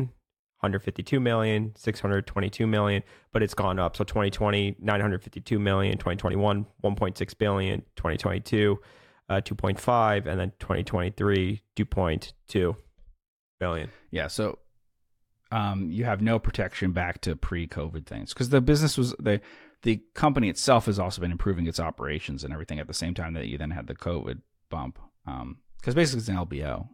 152 0.62 1.20
million, 1.20 1.74
622 1.76 2.66
million, 2.68 3.04
but 3.34 3.44
it's 3.44 3.54
gone 3.54 3.78
up. 3.80 3.96
So 3.98 4.04
2020 4.04 4.78
952 4.80 5.60
million, 5.60 5.98
2021 5.98 6.66
1.6 6.84 7.38
billion, 7.38 7.82
2022 7.98 8.80
uh, 9.30 9.42
2.5, 9.42 10.26
and 10.26 10.40
then 10.40 10.52
2023 10.60 11.62
2.2 11.76 12.76
billion. 13.60 13.90
Yeah. 14.12 14.28
So 14.28 14.60
um, 15.52 15.90
you 15.92 16.06
have 16.06 16.22
no 16.22 16.40
protection 16.40 16.92
back 16.92 17.22
to 17.22 17.36
pre 17.36 17.68
COVID 17.68 18.06
things 18.06 18.34
because 18.34 18.50
the 18.50 18.62
business 18.62 18.98
was 18.98 19.16
the 19.20 19.42
the 19.84 20.02
company 20.14 20.50
itself 20.50 20.88
has 20.88 21.00
also 21.00 21.22
been 21.22 21.32
improving 21.32 21.68
its 21.68 21.80
operations 21.80 22.44
and 22.44 22.52
everything 22.52 22.80
at 22.80 22.88
the 22.88 22.94
same 22.94 23.14
time 23.14 23.34
that 23.34 23.48
you 23.48 23.58
then 23.58 23.72
had 23.72 23.88
the 23.88 23.96
COVID 23.96 24.42
bump. 24.70 25.00
Because 25.78 25.96
basically 25.96 26.20
it's 26.20 26.28
an 26.28 26.36
LBO. 26.36 26.90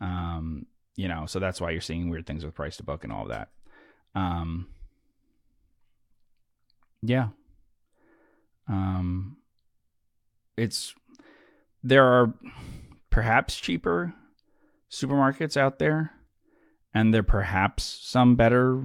Um, 0.00 0.66
you 0.96 1.08
know, 1.08 1.26
so 1.26 1.38
that's 1.38 1.60
why 1.60 1.70
you're 1.70 1.80
seeing 1.80 2.08
weird 2.08 2.26
things 2.26 2.44
with 2.44 2.54
price 2.54 2.76
to 2.78 2.84
book 2.84 3.04
and 3.04 3.12
all 3.12 3.24
of 3.24 3.28
that. 3.28 3.48
Um, 4.14 4.68
yeah. 7.02 7.28
Um, 8.68 9.36
it's 10.56 10.94
there 11.82 12.04
are 12.04 12.34
perhaps 13.10 13.56
cheaper 13.56 14.14
supermarkets 14.90 15.56
out 15.56 15.78
there, 15.78 16.12
and 16.94 17.12
there 17.12 17.22
perhaps 17.22 17.98
some 18.02 18.36
better, 18.36 18.84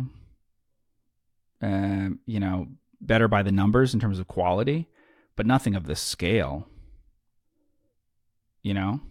uh, 1.62 2.10
you 2.26 2.40
know, 2.40 2.68
better 3.02 3.28
by 3.28 3.44
the 3.44 3.52
numbers 3.52 3.94
in 3.94 4.00
terms 4.00 4.20
of 4.20 4.28
quality, 4.28 4.88
but 5.36 5.46
nothing 5.46 5.76
of 5.76 5.86
this 5.86 6.02
scale. 6.02 6.68
You 8.64 8.74
know, 8.74 9.02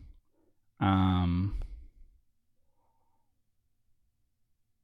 um, 0.80 1.56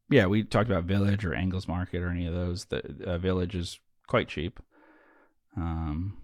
yeah, 0.08 0.26
we 0.26 0.44
talked 0.44 0.70
about 0.70 0.84
Village 0.84 1.24
or 1.24 1.34
Ingles 1.34 1.68
Market 1.68 2.02
or 2.02 2.10
any 2.10 2.26
of 2.26 2.34
those. 2.34 2.66
The 2.66 2.82
uh, 3.04 3.18
Village 3.18 3.54
is 3.54 3.80
quite 4.06 4.28
cheap, 4.28 4.60
um, 5.56 6.16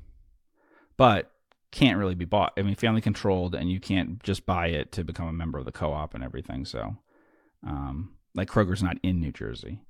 but 0.97 1.31
can't 1.71 1.99
really 1.99 2.15
be 2.15 2.25
bought. 2.25 2.53
I 2.57 2.63
mean, 2.63 2.75
family 2.75 3.01
controlled, 3.01 3.55
and 3.55 3.71
you 3.71 3.81
can't 3.81 4.23
just 4.23 4.47
buy 4.47 4.69
it 4.69 4.93
to 4.93 5.05
become 5.05 5.29
a 5.29 5.33
member 5.33 5.59
of 5.59 5.65
the 5.65 5.73
co-op 5.73 6.15
and 6.15 6.25
everything. 6.25 6.65
So, 6.65 6.97
um, 7.67 8.15
like 8.35 8.49
Kroger's 8.49 8.83
not 8.83 8.99
in 9.03 9.21
New 9.21 9.33
Jersey, 9.33 9.83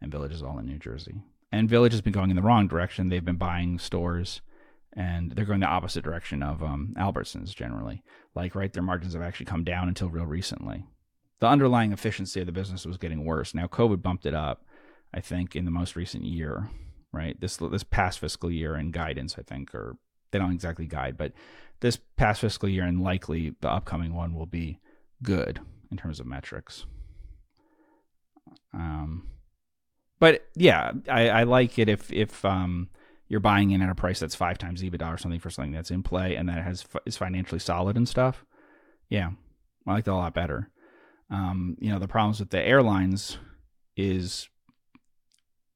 and 0.00 0.10
Village 0.12 0.32
is 0.32 0.42
all 0.42 0.58
in 0.58 0.66
New 0.66 0.78
Jersey. 0.78 1.22
And 1.52 1.68
Village 1.68 1.92
has 1.92 2.00
been 2.00 2.12
going 2.12 2.30
in 2.30 2.36
the 2.36 2.42
wrong 2.42 2.68
direction. 2.68 3.08
They've 3.08 3.24
been 3.24 3.36
buying 3.36 3.78
stores, 3.78 4.40
and 4.94 5.32
they're 5.32 5.44
going 5.44 5.60
the 5.60 5.66
opposite 5.66 6.04
direction 6.04 6.42
of 6.42 6.62
um, 6.62 6.94
Albertsons 6.98 7.54
generally. 7.54 8.02
Like, 8.34 8.54
right, 8.54 8.72
their 8.72 8.82
margins 8.82 9.14
have 9.14 9.22
actually 9.22 9.46
come 9.46 9.64
down 9.64 9.88
until 9.88 10.08
real 10.08 10.26
recently. 10.26 10.84
The 11.40 11.46
underlying 11.46 11.92
efficiency 11.92 12.40
of 12.40 12.46
the 12.46 12.52
business 12.52 12.86
was 12.86 12.96
getting 12.96 13.24
worse. 13.24 13.54
Now, 13.54 13.66
COVID 13.66 14.02
bumped 14.02 14.26
it 14.26 14.34
up. 14.34 14.64
I 15.12 15.20
think 15.20 15.54
in 15.54 15.64
the 15.64 15.70
most 15.70 15.96
recent 15.96 16.24
year, 16.24 16.68
right? 17.12 17.40
This 17.40 17.56
this 17.56 17.84
past 17.84 18.18
fiscal 18.18 18.50
year 18.50 18.74
and 18.74 18.92
guidance, 18.92 19.36
I 19.38 19.42
think, 19.42 19.74
or 19.74 19.96
they 20.30 20.38
don't 20.38 20.52
exactly 20.52 20.86
guide, 20.86 21.16
but 21.16 21.32
this 21.80 21.98
past 22.16 22.40
fiscal 22.40 22.68
year 22.68 22.84
and 22.84 23.02
likely 23.02 23.54
the 23.60 23.70
upcoming 23.70 24.14
one 24.14 24.34
will 24.34 24.46
be 24.46 24.80
good 25.22 25.60
in 25.90 25.96
terms 25.96 26.20
of 26.20 26.26
metrics. 26.26 26.86
Um, 28.72 29.28
but 30.18 30.46
yeah, 30.54 30.92
I, 31.08 31.28
I 31.28 31.42
like 31.44 31.78
it 31.78 31.88
if 31.88 32.12
if 32.12 32.44
um 32.44 32.88
you're 33.28 33.40
buying 33.40 33.70
in 33.70 33.82
at 33.82 33.90
a 33.90 33.94
price 33.94 34.20
that's 34.20 34.34
five 34.34 34.56
times 34.56 34.82
EBITDA 34.82 35.12
or 35.14 35.18
something 35.18 35.40
for 35.40 35.50
something 35.50 35.72
that's 35.72 35.90
in 35.90 36.02
play 36.02 36.36
and 36.36 36.48
that 36.48 36.62
has 36.62 36.84
is 37.04 37.16
financially 37.16 37.58
solid 37.58 37.96
and 37.96 38.08
stuff. 38.08 38.44
Yeah, 39.08 39.30
I 39.86 39.92
like 39.92 40.04
that 40.04 40.12
a 40.12 40.14
lot 40.14 40.34
better. 40.34 40.70
Um, 41.30 41.76
you 41.80 41.90
know, 41.90 41.98
the 41.98 42.08
problems 42.08 42.38
with 42.38 42.50
the 42.50 42.62
airlines 42.62 43.38
is 43.96 44.48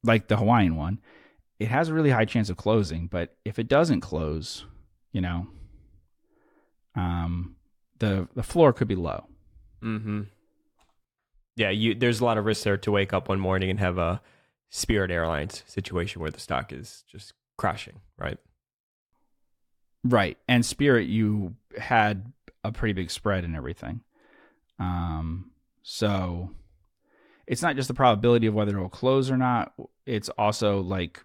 like 0.04 0.28
the 0.28 0.36
Hawaiian 0.36 0.76
one 0.76 1.00
it 1.60 1.68
has 1.68 1.90
a 1.90 1.94
really 1.94 2.10
high 2.10 2.24
chance 2.24 2.48
of 2.48 2.56
closing, 2.56 3.06
but 3.06 3.36
if 3.44 3.58
it 3.58 3.68
doesn't 3.68 4.00
close, 4.00 4.64
you 5.12 5.20
know, 5.20 5.46
um, 6.96 7.54
the 7.98 8.26
the 8.34 8.42
floor 8.42 8.72
could 8.72 8.88
be 8.88 8.96
low. 8.96 9.26
Mm-hmm. 9.82 10.22
Yeah, 11.56 11.68
you 11.68 11.94
there's 11.94 12.20
a 12.20 12.24
lot 12.24 12.38
of 12.38 12.46
risk 12.46 12.64
there 12.64 12.78
to 12.78 12.90
wake 12.90 13.12
up 13.12 13.28
one 13.28 13.38
morning 13.38 13.68
and 13.68 13.78
have 13.78 13.98
a 13.98 14.22
Spirit 14.70 15.10
Airlines 15.10 15.62
situation 15.66 16.22
where 16.22 16.30
the 16.30 16.40
stock 16.40 16.72
is 16.72 17.04
just 17.06 17.34
crashing, 17.58 18.00
right? 18.18 18.38
Right. 20.02 20.38
And 20.48 20.64
Spirit, 20.64 21.08
you 21.08 21.56
had 21.78 22.32
a 22.64 22.72
pretty 22.72 22.94
big 22.94 23.10
spread 23.10 23.44
and 23.44 23.54
everything. 23.54 24.00
Um, 24.78 25.50
so 25.82 26.52
it's 27.46 27.60
not 27.60 27.76
just 27.76 27.88
the 27.88 27.94
probability 27.94 28.46
of 28.46 28.54
whether 28.54 28.78
it 28.78 28.80
will 28.80 28.88
close 28.88 29.30
or 29.30 29.36
not. 29.36 29.74
It's 30.06 30.30
also 30.30 30.80
like 30.80 31.22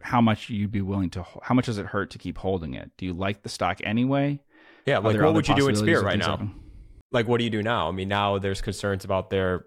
how 0.00 0.20
much 0.20 0.48
you'd 0.48 0.72
be 0.72 0.80
willing 0.82 1.10
to, 1.10 1.24
how 1.42 1.54
much 1.54 1.66
does 1.66 1.78
it 1.78 1.86
hurt 1.86 2.10
to 2.10 2.18
keep 2.18 2.38
holding 2.38 2.74
it? 2.74 2.90
Do 2.96 3.06
you 3.06 3.12
like 3.12 3.42
the 3.42 3.48
stock 3.48 3.78
anyway? 3.82 4.40
Yeah, 4.86 4.98
like 4.98 5.20
what 5.20 5.34
would 5.34 5.48
you 5.48 5.56
do 5.56 5.68
in 5.68 5.76
Spirit 5.76 6.04
right 6.04 6.18
now? 6.18 6.30
happening? 6.30 6.54
Like 7.10 7.26
what 7.28 7.38
do 7.38 7.44
you 7.44 7.50
do 7.50 7.62
now? 7.62 7.88
I 7.88 7.92
mean, 7.92 8.08
now 8.08 8.38
there's 8.38 8.60
concerns 8.60 9.04
about 9.04 9.30
their 9.30 9.66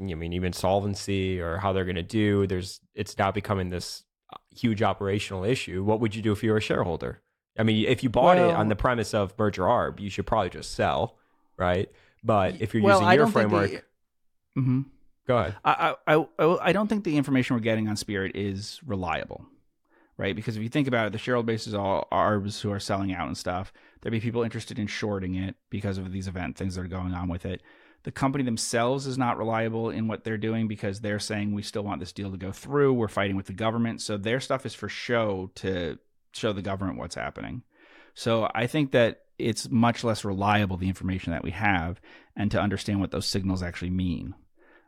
I 0.00 0.02
mean, 0.14 0.32
even 0.32 0.52
solvency 0.52 1.38
or 1.40 1.58
how 1.58 1.72
they're 1.72 1.84
going 1.84 1.96
to 1.96 2.02
do. 2.02 2.46
There's 2.46 2.80
it's 2.94 3.18
now 3.18 3.30
becoming 3.30 3.68
this 3.70 4.04
uh, 4.32 4.38
huge 4.50 4.82
operational 4.82 5.44
issue. 5.44 5.84
What 5.84 6.00
would 6.00 6.14
you 6.14 6.22
do 6.22 6.32
if 6.32 6.42
you 6.42 6.50
were 6.50 6.56
a 6.56 6.62
shareholder? 6.62 7.20
I 7.58 7.62
mean, 7.62 7.86
if 7.86 8.02
you 8.02 8.08
bought 8.08 8.38
it 8.38 8.54
on 8.54 8.68
the 8.68 8.76
premise 8.76 9.12
of 9.12 9.38
merger 9.38 9.64
arb, 9.64 10.00
you 10.00 10.08
should 10.08 10.26
probably 10.26 10.48
just 10.48 10.72
sell, 10.72 11.18
right? 11.58 11.90
But 12.24 12.60
if 12.60 12.72
you're 12.72 12.82
Well, 12.82 13.00
using 13.00 13.08
I 13.08 13.14
your 13.14 13.26
framework, 13.26 13.84
Mhm. 14.56 14.86
go 15.26 15.36
ahead. 15.36 15.56
I, 15.62 15.94
I, 16.06 16.26
I, 16.38 16.58
I 16.62 16.72
don't 16.72 16.88
think 16.88 17.04
the 17.04 17.18
information 17.18 17.54
we're 17.54 17.60
getting 17.60 17.88
on 17.88 17.96
Spirit 17.96 18.34
is 18.34 18.80
reliable, 18.86 19.44
right? 20.22 20.36
Because 20.36 20.56
if 20.56 20.62
you 20.62 20.68
think 20.68 20.86
about 20.86 21.08
it, 21.08 21.12
the 21.12 21.18
shareholder 21.18 21.46
base 21.46 21.66
is 21.66 21.74
all 21.74 22.06
ARBs 22.12 22.60
who 22.60 22.70
are 22.70 22.78
selling 22.78 23.12
out 23.12 23.26
and 23.26 23.36
stuff. 23.36 23.72
There'd 24.00 24.12
be 24.12 24.20
people 24.20 24.44
interested 24.44 24.78
in 24.78 24.86
shorting 24.86 25.34
it 25.34 25.56
because 25.68 25.98
of 25.98 26.12
these 26.12 26.28
event 26.28 26.56
things 26.56 26.76
that 26.76 26.82
are 26.82 26.88
going 26.88 27.12
on 27.12 27.28
with 27.28 27.44
it. 27.44 27.60
The 28.04 28.12
company 28.12 28.44
themselves 28.44 29.08
is 29.08 29.18
not 29.18 29.36
reliable 29.36 29.90
in 29.90 30.06
what 30.06 30.22
they're 30.22 30.38
doing 30.38 30.68
because 30.68 31.00
they're 31.00 31.18
saying 31.18 31.52
we 31.52 31.62
still 31.62 31.82
want 31.82 31.98
this 31.98 32.12
deal 32.12 32.30
to 32.30 32.36
go 32.36 32.52
through. 32.52 32.92
We're 32.92 33.08
fighting 33.08 33.34
with 33.34 33.46
the 33.46 33.52
government, 33.52 34.00
so 34.00 34.16
their 34.16 34.38
stuff 34.38 34.64
is 34.64 34.74
for 34.74 34.88
show 34.88 35.50
to 35.56 35.98
show 36.32 36.52
the 36.52 36.62
government 36.62 36.98
what's 36.98 37.16
happening. 37.16 37.64
So 38.14 38.48
I 38.54 38.68
think 38.68 38.92
that 38.92 39.22
it's 39.40 39.70
much 39.70 40.04
less 40.04 40.24
reliable 40.24 40.76
the 40.76 40.88
information 40.88 41.32
that 41.32 41.42
we 41.42 41.50
have, 41.50 42.00
and 42.36 42.48
to 42.52 42.60
understand 42.60 43.00
what 43.00 43.10
those 43.10 43.26
signals 43.26 43.62
actually 43.62 43.90
mean. 43.90 44.34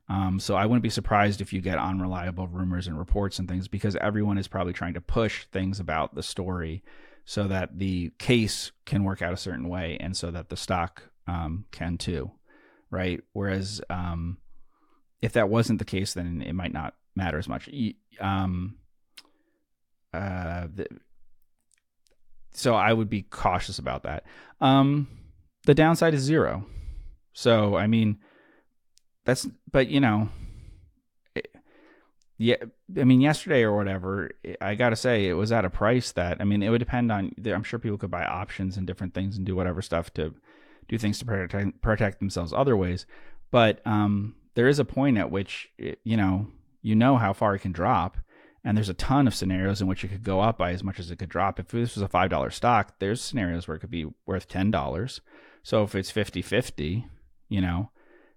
Um, 0.08 0.38
so 0.38 0.54
I 0.54 0.66
wouldn't 0.66 0.82
be 0.82 0.90
surprised 0.90 1.40
if 1.40 1.52
you 1.52 1.60
get 1.60 1.78
unreliable 1.78 2.46
rumors 2.46 2.86
and 2.86 2.98
reports 2.98 3.38
and 3.38 3.48
things 3.48 3.68
because 3.68 3.96
everyone 3.96 4.36
is 4.36 4.48
probably 4.48 4.74
trying 4.74 4.94
to 4.94 5.00
push 5.00 5.46
things 5.46 5.80
about 5.80 6.14
the 6.14 6.22
story 6.22 6.82
so 7.24 7.48
that 7.48 7.78
the 7.78 8.12
case 8.18 8.72
can 8.84 9.02
work 9.04 9.22
out 9.22 9.32
a 9.32 9.38
certain 9.38 9.68
way 9.68 9.96
and 9.98 10.14
so 10.16 10.30
that 10.30 10.50
the 10.50 10.56
stock 10.56 11.04
um, 11.26 11.64
can 11.70 11.96
too, 11.96 12.30
right? 12.90 13.22
Whereas 13.32 13.80
um, 13.88 14.38
if 15.22 15.32
that 15.32 15.48
wasn't 15.48 15.78
the 15.78 15.86
case, 15.86 16.12
then 16.12 16.42
it 16.42 16.52
might 16.52 16.74
not 16.74 16.94
matter 17.16 17.38
as 17.38 17.48
much. 17.48 17.70
Um, 18.20 18.76
uh, 20.12 20.66
the, 20.74 20.86
so 22.52 22.74
I 22.74 22.92
would 22.92 23.08
be 23.08 23.22
cautious 23.22 23.78
about 23.78 24.02
that. 24.02 24.24
Um, 24.60 25.08
the 25.64 25.74
downside 25.74 26.12
is 26.12 26.22
zero. 26.22 26.66
So 27.32 27.74
I 27.74 27.86
mean, 27.86 28.18
that's 29.24 29.46
but 29.70 29.88
you 29.88 30.00
know, 30.00 30.28
it, 31.34 31.54
yeah. 32.38 32.56
I 32.98 33.04
mean, 33.04 33.20
yesterday 33.20 33.62
or 33.62 33.74
whatever, 33.76 34.30
I 34.60 34.74
got 34.74 34.90
to 34.90 34.96
say 34.96 35.26
it 35.26 35.34
was 35.34 35.52
at 35.52 35.64
a 35.64 35.70
price 35.70 36.12
that 36.12 36.40
I 36.40 36.44
mean, 36.44 36.62
it 36.62 36.70
would 36.70 36.78
depend 36.78 37.10
on. 37.10 37.32
I'm 37.46 37.64
sure 37.64 37.78
people 37.78 37.98
could 37.98 38.10
buy 38.10 38.24
options 38.24 38.76
and 38.76 38.86
different 38.86 39.14
things 39.14 39.36
and 39.36 39.46
do 39.46 39.56
whatever 39.56 39.82
stuff 39.82 40.12
to 40.14 40.34
do 40.88 40.98
things 40.98 41.18
to 41.18 41.24
protect 41.24 41.80
protect 41.80 42.18
themselves 42.18 42.52
other 42.52 42.76
ways. 42.76 43.06
But 43.50 43.80
um, 43.86 44.34
there 44.54 44.68
is 44.68 44.78
a 44.78 44.84
point 44.84 45.18
at 45.18 45.30
which 45.30 45.70
you 45.78 46.16
know 46.16 46.48
you 46.82 46.94
know 46.94 47.16
how 47.16 47.32
far 47.32 47.54
it 47.54 47.60
can 47.60 47.72
drop, 47.72 48.18
and 48.64 48.76
there's 48.76 48.88
a 48.88 48.94
ton 48.94 49.26
of 49.26 49.34
scenarios 49.34 49.80
in 49.80 49.86
which 49.86 50.04
it 50.04 50.08
could 50.08 50.24
go 50.24 50.40
up 50.40 50.58
by 50.58 50.72
as 50.72 50.84
much 50.84 50.98
as 50.98 51.10
it 51.10 51.18
could 51.18 51.28
drop. 51.28 51.58
If 51.58 51.68
this 51.68 51.94
was 51.94 52.02
a 52.02 52.08
five 52.08 52.30
dollar 52.30 52.50
stock, 52.50 52.98
there's 52.98 53.22
scenarios 53.22 53.66
where 53.66 53.76
it 53.76 53.80
could 53.80 53.90
be 53.90 54.06
worth 54.26 54.48
ten 54.48 54.70
dollars. 54.70 55.20
So 55.64 55.82
if 55.82 55.94
it's 55.94 56.12
50-50, 56.12 57.06
you 57.48 57.60
know, 57.62 57.88
it, 57.88 57.93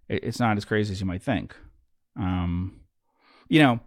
it's 0.09 0.39
not 0.39 0.57
as 0.57 0.65
crazy 0.65 0.91
as 0.91 0.99
you 0.99 1.05
might 1.05 1.23
think. 1.23 1.55
Um, 2.17 2.81
you 3.49 3.61
know, 3.61 3.79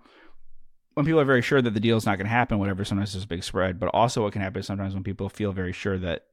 when 0.94 1.06
people 1.06 1.20
are 1.20 1.24
very 1.24 1.42
sure 1.42 1.62
that 1.62 1.74
the 1.74 1.80
deal 1.80 1.96
is 1.96 2.06
not 2.06 2.16
going 2.16 2.26
to 2.26 2.32
happen, 2.32 2.58
whatever, 2.58 2.84
sometimes 2.84 3.12
there's 3.12 3.24
a 3.24 3.28
big 3.28 3.44
spread. 3.44 3.78
But 3.78 3.90
also, 3.94 4.22
what 4.22 4.32
can 4.32 4.42
happen 4.42 4.60
is 4.60 4.66
sometimes 4.66 4.94
when 4.94 5.04
people 5.04 5.28
feel 5.28 5.52
very 5.52 5.72
sure 5.72 5.98
that 5.98 6.26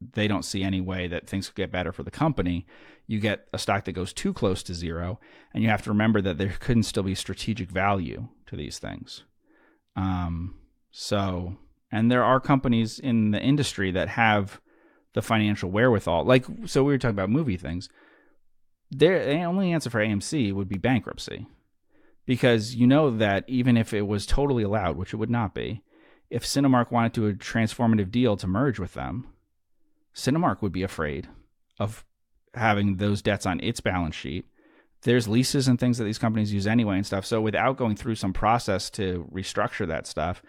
they 0.00 0.28
don't 0.28 0.44
see 0.44 0.62
any 0.62 0.80
way 0.80 1.08
that 1.08 1.26
things 1.26 1.48
could 1.48 1.56
get 1.56 1.72
better 1.72 1.92
for 1.92 2.02
the 2.02 2.10
company, 2.10 2.66
you 3.06 3.18
get 3.18 3.48
a 3.52 3.58
stock 3.58 3.84
that 3.84 3.92
goes 3.92 4.12
too 4.12 4.32
close 4.32 4.62
to 4.62 4.74
zero. 4.74 5.18
And 5.52 5.62
you 5.62 5.70
have 5.70 5.82
to 5.82 5.90
remember 5.90 6.20
that 6.22 6.38
there 6.38 6.54
couldn't 6.60 6.84
still 6.84 7.02
be 7.02 7.14
strategic 7.14 7.68
value 7.68 8.28
to 8.46 8.56
these 8.56 8.78
things. 8.78 9.24
Um, 9.96 10.54
so, 10.90 11.56
and 11.90 12.10
there 12.10 12.22
are 12.22 12.38
companies 12.40 12.98
in 12.98 13.32
the 13.32 13.42
industry 13.42 13.90
that 13.92 14.08
have 14.08 14.60
the 15.14 15.22
financial 15.22 15.70
wherewithal. 15.70 16.24
Like, 16.24 16.44
so 16.66 16.84
we 16.84 16.92
were 16.92 16.98
talking 16.98 17.16
about 17.16 17.30
movie 17.30 17.56
things. 17.56 17.88
There, 18.90 19.24
the 19.24 19.42
only 19.42 19.72
answer 19.72 19.90
for 19.90 20.00
AMC 20.00 20.52
would 20.52 20.68
be 20.68 20.78
bankruptcy, 20.78 21.46
because 22.26 22.74
you 22.74 22.86
know 22.86 23.10
that 23.16 23.44
even 23.46 23.76
if 23.76 23.92
it 23.92 24.06
was 24.06 24.26
totally 24.26 24.62
allowed, 24.62 24.96
which 24.96 25.12
it 25.12 25.16
would 25.16 25.30
not 25.30 25.54
be, 25.54 25.82
if 26.30 26.44
Cinemark 26.44 26.90
wanted 26.90 27.14
to 27.14 27.20
do 27.20 27.26
a 27.28 27.34
transformative 27.34 28.10
deal 28.10 28.36
to 28.36 28.46
merge 28.46 28.78
with 28.78 28.94
them, 28.94 29.26
Cinemark 30.14 30.62
would 30.62 30.72
be 30.72 30.82
afraid 30.82 31.28
of 31.78 32.04
having 32.54 32.96
those 32.96 33.22
debts 33.22 33.46
on 33.46 33.60
its 33.60 33.80
balance 33.80 34.14
sheet. 34.14 34.46
There's 35.02 35.28
leases 35.28 35.68
and 35.68 35.78
things 35.78 35.98
that 35.98 36.04
these 36.04 36.18
companies 36.18 36.52
use 36.52 36.66
anyway 36.66 36.96
and 36.96 37.06
stuff. 37.06 37.24
So 37.24 37.40
without 37.40 37.76
going 37.76 37.94
through 37.96 38.16
some 38.16 38.32
process 38.32 38.90
to 38.90 39.28
restructure 39.32 39.86
that 39.86 40.06
stuff, 40.06 40.42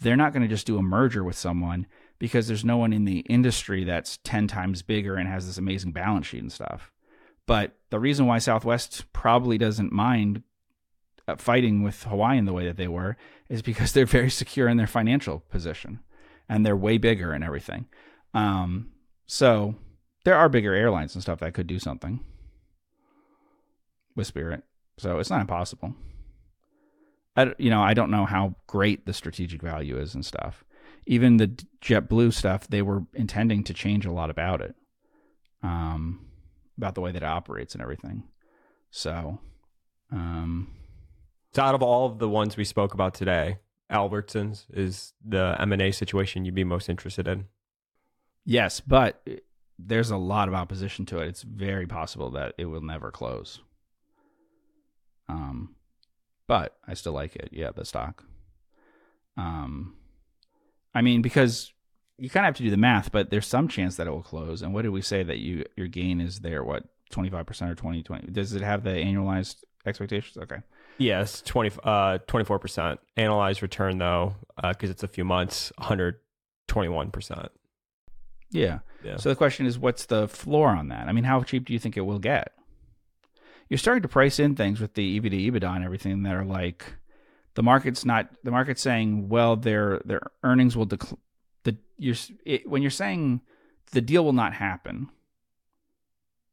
they're 0.00 0.16
not 0.16 0.32
going 0.32 0.42
to 0.42 0.48
just 0.48 0.66
do 0.66 0.78
a 0.78 0.82
merger 0.82 1.22
with 1.22 1.36
someone 1.36 1.86
because 2.18 2.48
there's 2.48 2.64
no 2.64 2.78
one 2.78 2.92
in 2.92 3.04
the 3.04 3.20
industry 3.20 3.84
that's 3.84 4.18
10 4.24 4.46
times 4.46 4.82
bigger 4.82 5.16
and 5.16 5.28
has 5.28 5.46
this 5.46 5.58
amazing 5.58 5.92
balance 5.92 6.26
sheet 6.26 6.40
and 6.40 6.52
stuff. 6.52 6.90
But 7.50 7.74
the 7.90 7.98
reason 7.98 8.26
why 8.26 8.38
Southwest 8.38 9.12
probably 9.12 9.58
doesn't 9.58 9.90
mind 9.90 10.44
uh, 11.26 11.34
fighting 11.34 11.82
with 11.82 12.04
Hawaiian 12.04 12.44
the 12.44 12.52
way 12.52 12.64
that 12.66 12.76
they 12.76 12.86
were 12.86 13.16
is 13.48 13.60
because 13.60 13.92
they're 13.92 14.06
very 14.06 14.30
secure 14.30 14.68
in 14.68 14.76
their 14.76 14.86
financial 14.86 15.40
position 15.40 15.98
and 16.48 16.64
they're 16.64 16.76
way 16.76 16.96
bigger 16.96 17.32
and 17.32 17.42
everything. 17.42 17.86
Um, 18.34 18.90
so 19.26 19.74
there 20.24 20.36
are 20.36 20.48
bigger 20.48 20.74
airlines 20.74 21.16
and 21.16 21.22
stuff 21.22 21.40
that 21.40 21.52
could 21.52 21.66
do 21.66 21.80
something 21.80 22.24
with 24.14 24.28
Spirit. 24.28 24.62
So 24.98 25.18
it's 25.18 25.30
not 25.30 25.40
impossible. 25.40 25.96
I, 27.34 27.52
you 27.58 27.70
know, 27.70 27.82
I 27.82 27.94
don't 27.94 28.12
know 28.12 28.26
how 28.26 28.54
great 28.68 29.06
the 29.06 29.12
strategic 29.12 29.60
value 29.60 29.98
is 29.98 30.14
and 30.14 30.24
stuff. 30.24 30.62
Even 31.04 31.38
the 31.38 31.48
JetBlue 31.82 32.32
stuff, 32.32 32.68
they 32.68 32.82
were 32.82 33.06
intending 33.12 33.64
to 33.64 33.74
change 33.74 34.06
a 34.06 34.12
lot 34.12 34.30
about 34.30 34.60
it. 34.60 34.76
Um, 35.64 36.29
about 36.76 36.94
the 36.94 37.00
way 37.00 37.12
that 37.12 37.22
it 37.22 37.26
operates 37.26 37.74
and 37.74 37.82
everything. 37.82 38.24
So, 38.90 39.38
um, 40.12 40.68
so 41.52 41.62
out 41.62 41.74
of 41.74 41.82
all 41.82 42.06
of 42.06 42.18
the 42.18 42.28
ones 42.28 42.56
we 42.56 42.64
spoke 42.64 42.94
about 42.94 43.14
today, 43.14 43.58
Albertsons 43.90 44.66
is 44.72 45.12
the 45.24 45.56
M 45.58 45.72
and 45.72 45.82
A 45.82 45.90
situation 45.90 46.44
you'd 46.44 46.54
be 46.54 46.64
most 46.64 46.88
interested 46.88 47.26
in. 47.26 47.46
Yes, 48.44 48.80
but 48.80 49.26
there's 49.78 50.10
a 50.10 50.16
lot 50.16 50.48
of 50.48 50.54
opposition 50.54 51.06
to 51.06 51.18
it. 51.18 51.28
It's 51.28 51.42
very 51.42 51.86
possible 51.86 52.30
that 52.32 52.54
it 52.58 52.66
will 52.66 52.80
never 52.80 53.10
close. 53.10 53.60
Um, 55.28 55.76
but 56.46 56.76
I 56.86 56.94
still 56.94 57.12
like 57.12 57.36
it. 57.36 57.50
Yeah, 57.52 57.70
the 57.74 57.84
stock. 57.84 58.24
Um, 59.36 59.96
I 60.94 61.02
mean, 61.02 61.22
because 61.22 61.72
you 62.20 62.28
kind 62.28 62.44
of 62.44 62.48
have 62.48 62.56
to 62.56 62.62
do 62.62 62.70
the 62.70 62.76
math, 62.76 63.10
but 63.10 63.30
there's 63.30 63.46
some 63.46 63.66
chance 63.66 63.96
that 63.96 64.06
it 64.06 64.10
will 64.10 64.22
close. 64.22 64.62
And 64.62 64.74
what 64.74 64.82
did 64.82 64.90
we 64.90 65.00
say 65.00 65.22
that 65.22 65.38
you 65.38 65.64
your 65.76 65.88
gain 65.88 66.20
is 66.20 66.40
there? 66.40 66.62
What 66.62 66.84
25 67.10 67.46
percent 67.46 67.70
or 67.70 67.74
20, 67.74 68.02
20? 68.02 68.26
Does 68.32 68.52
it 68.52 68.62
have 68.62 68.84
the 68.84 68.90
annualized 68.90 69.64
expectations? 69.86 70.36
Okay. 70.36 70.58
Yes, 70.98 71.40
20 71.42 71.72
uh 71.82 72.18
24 72.26 72.58
percent 72.58 73.00
annualized 73.16 73.62
return 73.62 73.98
though, 73.98 74.36
because 74.56 74.90
uh, 74.90 74.92
it's 74.92 75.02
a 75.02 75.08
few 75.08 75.24
months, 75.24 75.72
121 75.78 77.10
percent. 77.10 77.48
Yeah. 78.50 78.80
yeah. 79.02 79.16
So 79.16 79.28
the 79.28 79.36
question 79.36 79.64
is, 79.66 79.78
what's 79.78 80.06
the 80.06 80.28
floor 80.28 80.70
on 80.70 80.88
that? 80.88 81.08
I 81.08 81.12
mean, 81.12 81.24
how 81.24 81.42
cheap 81.42 81.66
do 81.66 81.72
you 81.72 81.78
think 81.78 81.96
it 81.96 82.00
will 82.00 82.18
get? 82.18 82.52
You're 83.68 83.78
starting 83.78 84.02
to 84.02 84.08
price 84.08 84.40
in 84.40 84.56
things 84.56 84.80
with 84.80 84.94
the 84.94 85.16
EV 85.16 85.22
to 85.24 85.30
EBITDA 85.30 85.76
and 85.76 85.84
everything 85.84 86.24
that 86.24 86.34
are 86.34 86.44
like 86.44 86.94
the 87.54 87.62
market's 87.62 88.04
not 88.04 88.28
the 88.44 88.50
market's 88.50 88.82
saying, 88.82 89.28
well, 89.28 89.56
their 89.56 90.00
their 90.04 90.20
earnings 90.42 90.76
will 90.76 90.86
decline 90.86 91.18
you're 92.00 92.16
it, 92.44 92.68
when 92.68 92.82
you're 92.82 92.90
saying 92.90 93.40
the 93.92 94.00
deal 94.00 94.24
will 94.24 94.32
not 94.32 94.54
happen 94.54 95.10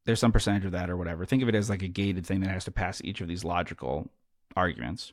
there's 0.08 0.22
some 0.22 0.32
percentage 0.32 0.64
of 0.64 0.72
that 0.72 0.90
or 0.90 0.96
whatever. 0.96 1.26
Think 1.26 1.44
of 1.44 1.50
it 1.50 1.56
as 1.56 1.70
like 1.70 1.82
a 1.84 1.88
gated 1.90 2.26
thing 2.26 2.40
that 2.40 2.50
has 2.50 2.64
to 2.64 2.72
pass 2.72 3.02
each 3.04 3.20
of 3.20 3.28
these 3.28 3.44
logical 3.44 4.10
arguments. 4.56 5.12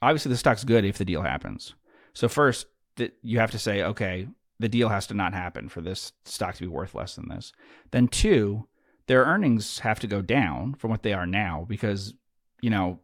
Obviously 0.00 0.30
the 0.30 0.38
stock's 0.38 0.62
good 0.62 0.84
if 0.84 0.98
the 0.98 1.04
deal 1.04 1.22
happens. 1.22 1.74
So 2.14 2.28
first 2.28 2.68
that 2.94 3.14
you 3.22 3.40
have 3.40 3.50
to 3.50 3.58
say 3.58 3.82
okay 3.82 4.28
the 4.60 4.68
deal 4.68 4.88
has 4.88 5.06
to 5.08 5.14
not 5.14 5.34
happen 5.34 5.68
for 5.68 5.80
this 5.80 6.12
stock 6.24 6.54
to 6.54 6.62
be 6.62 6.68
worth 6.68 6.94
less 6.94 7.16
than 7.16 7.28
this. 7.28 7.52
Then 7.90 8.06
two 8.06 8.68
their 9.08 9.24
earnings 9.24 9.80
have 9.80 9.98
to 10.00 10.06
go 10.06 10.22
down 10.22 10.74
from 10.74 10.92
what 10.92 11.02
they 11.02 11.12
are 11.12 11.26
now 11.26 11.66
because 11.68 12.14
you 12.62 12.70
know 12.70 13.00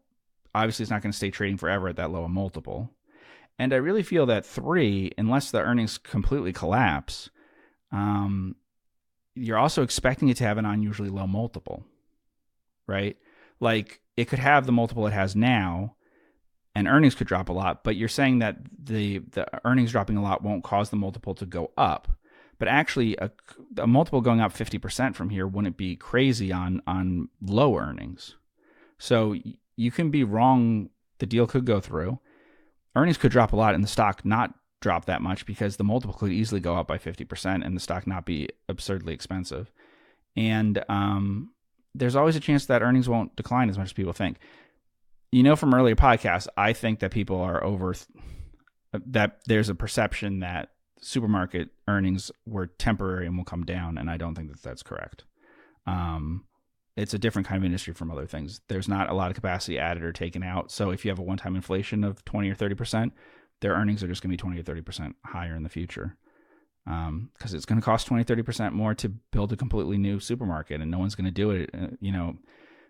obviously 0.54 0.84
it's 0.84 0.90
not 0.90 1.02
going 1.02 1.12
to 1.12 1.16
stay 1.16 1.30
trading 1.30 1.56
forever 1.56 1.88
at 1.88 1.96
that 1.96 2.12
low 2.12 2.22
a 2.22 2.28
multiple 2.28 2.88
and 3.58 3.72
I 3.72 3.76
really 3.76 4.02
feel 4.02 4.26
that 4.26 4.46
three, 4.46 5.12
unless 5.18 5.50
the 5.50 5.60
earnings 5.60 5.98
completely 5.98 6.52
collapse, 6.52 7.30
um, 7.90 8.56
you're 9.34 9.58
also 9.58 9.82
expecting 9.82 10.28
it 10.28 10.36
to 10.38 10.44
have 10.44 10.58
an 10.58 10.66
unusually 10.66 11.08
low 11.08 11.26
multiple, 11.26 11.84
right? 12.86 13.16
Like 13.60 14.00
it 14.16 14.26
could 14.26 14.38
have 14.38 14.66
the 14.66 14.72
multiple 14.72 15.06
it 15.06 15.12
has 15.12 15.36
now, 15.36 15.96
and 16.74 16.88
earnings 16.88 17.14
could 17.14 17.26
drop 17.26 17.48
a 17.48 17.52
lot. 17.52 17.84
But 17.84 17.96
you're 17.96 18.08
saying 18.08 18.40
that 18.40 18.58
the 18.82 19.18
the 19.18 19.46
earnings 19.66 19.92
dropping 19.92 20.16
a 20.16 20.22
lot 20.22 20.42
won't 20.42 20.64
cause 20.64 20.90
the 20.90 20.96
multiple 20.96 21.34
to 21.34 21.46
go 21.46 21.70
up. 21.76 22.08
But 22.58 22.68
actually, 22.68 23.16
a, 23.16 23.30
a 23.78 23.86
multiple 23.86 24.20
going 24.20 24.40
up 24.40 24.52
50% 24.52 25.16
from 25.16 25.30
here 25.30 25.46
wouldn't 25.46 25.76
be 25.76 25.96
crazy 25.96 26.52
on 26.52 26.82
on 26.86 27.28
low 27.40 27.76
earnings. 27.76 28.36
So 28.98 29.36
you 29.76 29.90
can 29.90 30.10
be 30.10 30.24
wrong. 30.24 30.90
The 31.18 31.26
deal 31.26 31.46
could 31.46 31.64
go 31.64 31.80
through 31.80 32.18
earnings 32.96 33.16
could 33.16 33.32
drop 33.32 33.52
a 33.52 33.56
lot 33.56 33.74
and 33.74 33.82
the 33.82 33.88
stock 33.88 34.24
not 34.24 34.54
drop 34.80 35.06
that 35.06 35.22
much 35.22 35.46
because 35.46 35.76
the 35.76 35.84
multiple 35.84 36.14
could 36.14 36.32
easily 36.32 36.60
go 36.60 36.76
up 36.76 36.88
by 36.88 36.98
50% 36.98 37.64
and 37.64 37.76
the 37.76 37.80
stock 37.80 38.06
not 38.06 38.26
be 38.26 38.48
absurdly 38.68 39.14
expensive. 39.14 39.70
And 40.36 40.84
um, 40.88 41.52
there's 41.94 42.16
always 42.16 42.36
a 42.36 42.40
chance 42.40 42.66
that 42.66 42.82
earnings 42.82 43.08
won't 43.08 43.34
decline 43.36 43.70
as 43.70 43.78
much 43.78 43.86
as 43.86 43.92
people 43.92 44.12
think. 44.12 44.38
You 45.30 45.42
know, 45.42 45.56
from 45.56 45.72
earlier 45.72 45.96
podcasts, 45.96 46.48
I 46.56 46.72
think 46.74 47.00
that 47.00 47.10
people 47.10 47.40
are 47.40 47.62
over, 47.64 47.94
that 48.92 49.38
there's 49.46 49.70
a 49.70 49.74
perception 49.74 50.40
that 50.40 50.70
supermarket 51.00 51.70
earnings 51.88 52.30
were 52.46 52.66
temporary 52.66 53.26
and 53.26 53.36
will 53.36 53.44
come 53.44 53.64
down. 53.64 53.96
And 53.96 54.10
I 54.10 54.16
don't 54.16 54.34
think 54.34 54.50
that 54.50 54.62
that's 54.62 54.82
correct. 54.82 55.24
Um, 55.86 56.44
it's 56.96 57.14
a 57.14 57.18
different 57.18 57.48
kind 57.48 57.58
of 57.58 57.64
industry 57.64 57.94
from 57.94 58.10
other 58.10 58.26
things. 58.26 58.60
There's 58.68 58.88
not 58.88 59.08
a 59.08 59.14
lot 59.14 59.30
of 59.30 59.34
capacity 59.34 59.78
added 59.78 60.02
or 60.02 60.12
taken 60.12 60.42
out. 60.42 60.70
So 60.70 60.90
if 60.90 61.04
you 61.04 61.10
have 61.10 61.18
a 61.18 61.22
one 61.22 61.38
time 61.38 61.56
inflation 61.56 62.04
of 62.04 62.24
20 62.24 62.50
or 62.50 62.54
30%, 62.54 63.12
their 63.60 63.72
earnings 63.72 64.02
are 64.02 64.08
just 64.08 64.22
going 64.22 64.30
to 64.30 64.32
be 64.32 64.36
20 64.36 64.60
or 64.60 64.62
30% 64.62 65.14
higher 65.24 65.54
in 65.54 65.62
the 65.62 65.68
future. 65.68 66.16
Because 66.84 67.08
um, 67.08 67.30
it's 67.40 67.64
going 67.64 67.80
to 67.80 67.84
cost 67.84 68.08
20, 68.08 68.24
30% 68.24 68.72
more 68.72 68.94
to 68.94 69.08
build 69.08 69.52
a 69.52 69.56
completely 69.56 69.98
new 69.98 70.18
supermarket 70.20 70.80
and 70.80 70.90
no 70.90 70.98
one's 70.98 71.14
going 71.14 71.24
to 71.24 71.30
do 71.30 71.50
it, 71.50 71.70
uh, 71.72 71.88
you 72.00 72.12
know. 72.12 72.36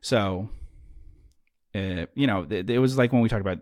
So, 0.01 0.49
uh, 1.75 2.07
you 2.15 2.27
know, 2.27 2.47
it, 2.49 2.69
it 2.71 2.79
was 2.79 2.99
like 2.99 3.13
when 3.13 3.23
we 3.23 3.29
talked 3.29 3.43
about 3.43 3.59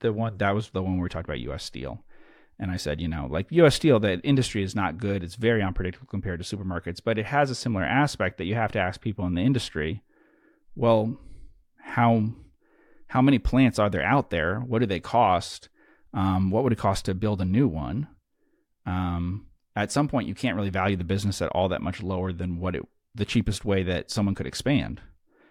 the 0.00 0.12
one, 0.12 0.38
that 0.38 0.54
was 0.54 0.70
the 0.70 0.82
one 0.82 0.96
where 0.96 1.02
we 1.02 1.08
talked 1.08 1.26
about 1.26 1.40
US 1.40 1.64
Steel. 1.64 2.02
And 2.62 2.70
I 2.70 2.76
said, 2.76 3.00
you 3.00 3.08
know, 3.08 3.26
like 3.28 3.48
US 3.50 3.74
Steel, 3.74 3.98
the 3.98 4.20
industry 4.20 4.62
is 4.62 4.76
not 4.76 4.96
good. 4.96 5.24
It's 5.24 5.34
very 5.34 5.60
unpredictable 5.60 6.06
compared 6.06 6.40
to 6.40 6.56
supermarkets, 6.56 7.00
but 7.04 7.18
it 7.18 7.26
has 7.26 7.50
a 7.50 7.56
similar 7.56 7.84
aspect 7.84 8.38
that 8.38 8.44
you 8.44 8.54
have 8.54 8.70
to 8.70 8.78
ask 8.78 9.00
people 9.00 9.26
in 9.26 9.34
the 9.34 9.40
industry, 9.40 10.04
well, 10.76 11.18
how 11.80 12.28
how 13.08 13.20
many 13.20 13.40
plants 13.40 13.80
are 13.80 13.90
there 13.90 14.04
out 14.04 14.30
there? 14.30 14.60
What 14.60 14.78
do 14.78 14.86
they 14.86 15.00
cost? 15.00 15.70
Um, 16.14 16.52
what 16.52 16.62
would 16.62 16.72
it 16.72 16.78
cost 16.78 17.06
to 17.06 17.14
build 17.14 17.40
a 17.40 17.44
new 17.44 17.66
one? 17.66 18.06
Um, 18.86 19.48
at 19.74 19.90
some 19.90 20.06
point, 20.06 20.28
you 20.28 20.34
can't 20.36 20.54
really 20.54 20.70
value 20.70 20.96
the 20.96 21.02
business 21.02 21.42
at 21.42 21.50
all 21.50 21.68
that 21.70 21.82
much 21.82 22.00
lower 22.00 22.32
than 22.32 22.60
what 22.60 22.76
it 22.76 22.86
the 23.12 23.24
cheapest 23.24 23.64
way 23.64 23.82
that 23.82 24.12
someone 24.12 24.36
could 24.36 24.46
expand, 24.46 25.00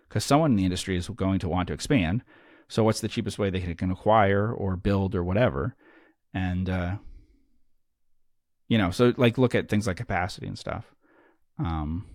because 0.08 0.24
someone 0.24 0.52
in 0.52 0.58
the 0.58 0.64
industry 0.64 0.96
is 0.96 1.10
going 1.10 1.40
to 1.40 1.50
want 1.50 1.68
to 1.68 1.74
expand. 1.74 2.24
So, 2.70 2.86
what's 2.86 3.02
the 3.02 3.10
cheapest 3.10 3.38
way 3.38 3.50
they 3.50 3.74
can 3.74 3.92
acquire 3.92 4.50
or 4.50 4.78
build 4.78 5.14
or 5.14 5.26
whatever? 5.26 5.76
And 6.34 6.70
uh, 6.70 6.96
you 8.68 8.78
know, 8.78 8.92
so 8.92 9.14
like 9.18 9.38
look 9.38 9.56
at 9.56 9.70
things 9.70 9.88
like 9.88 9.98
capacity 9.98 10.48
and 10.48 10.58
stuff. 10.58 10.86
Um, 11.60 12.06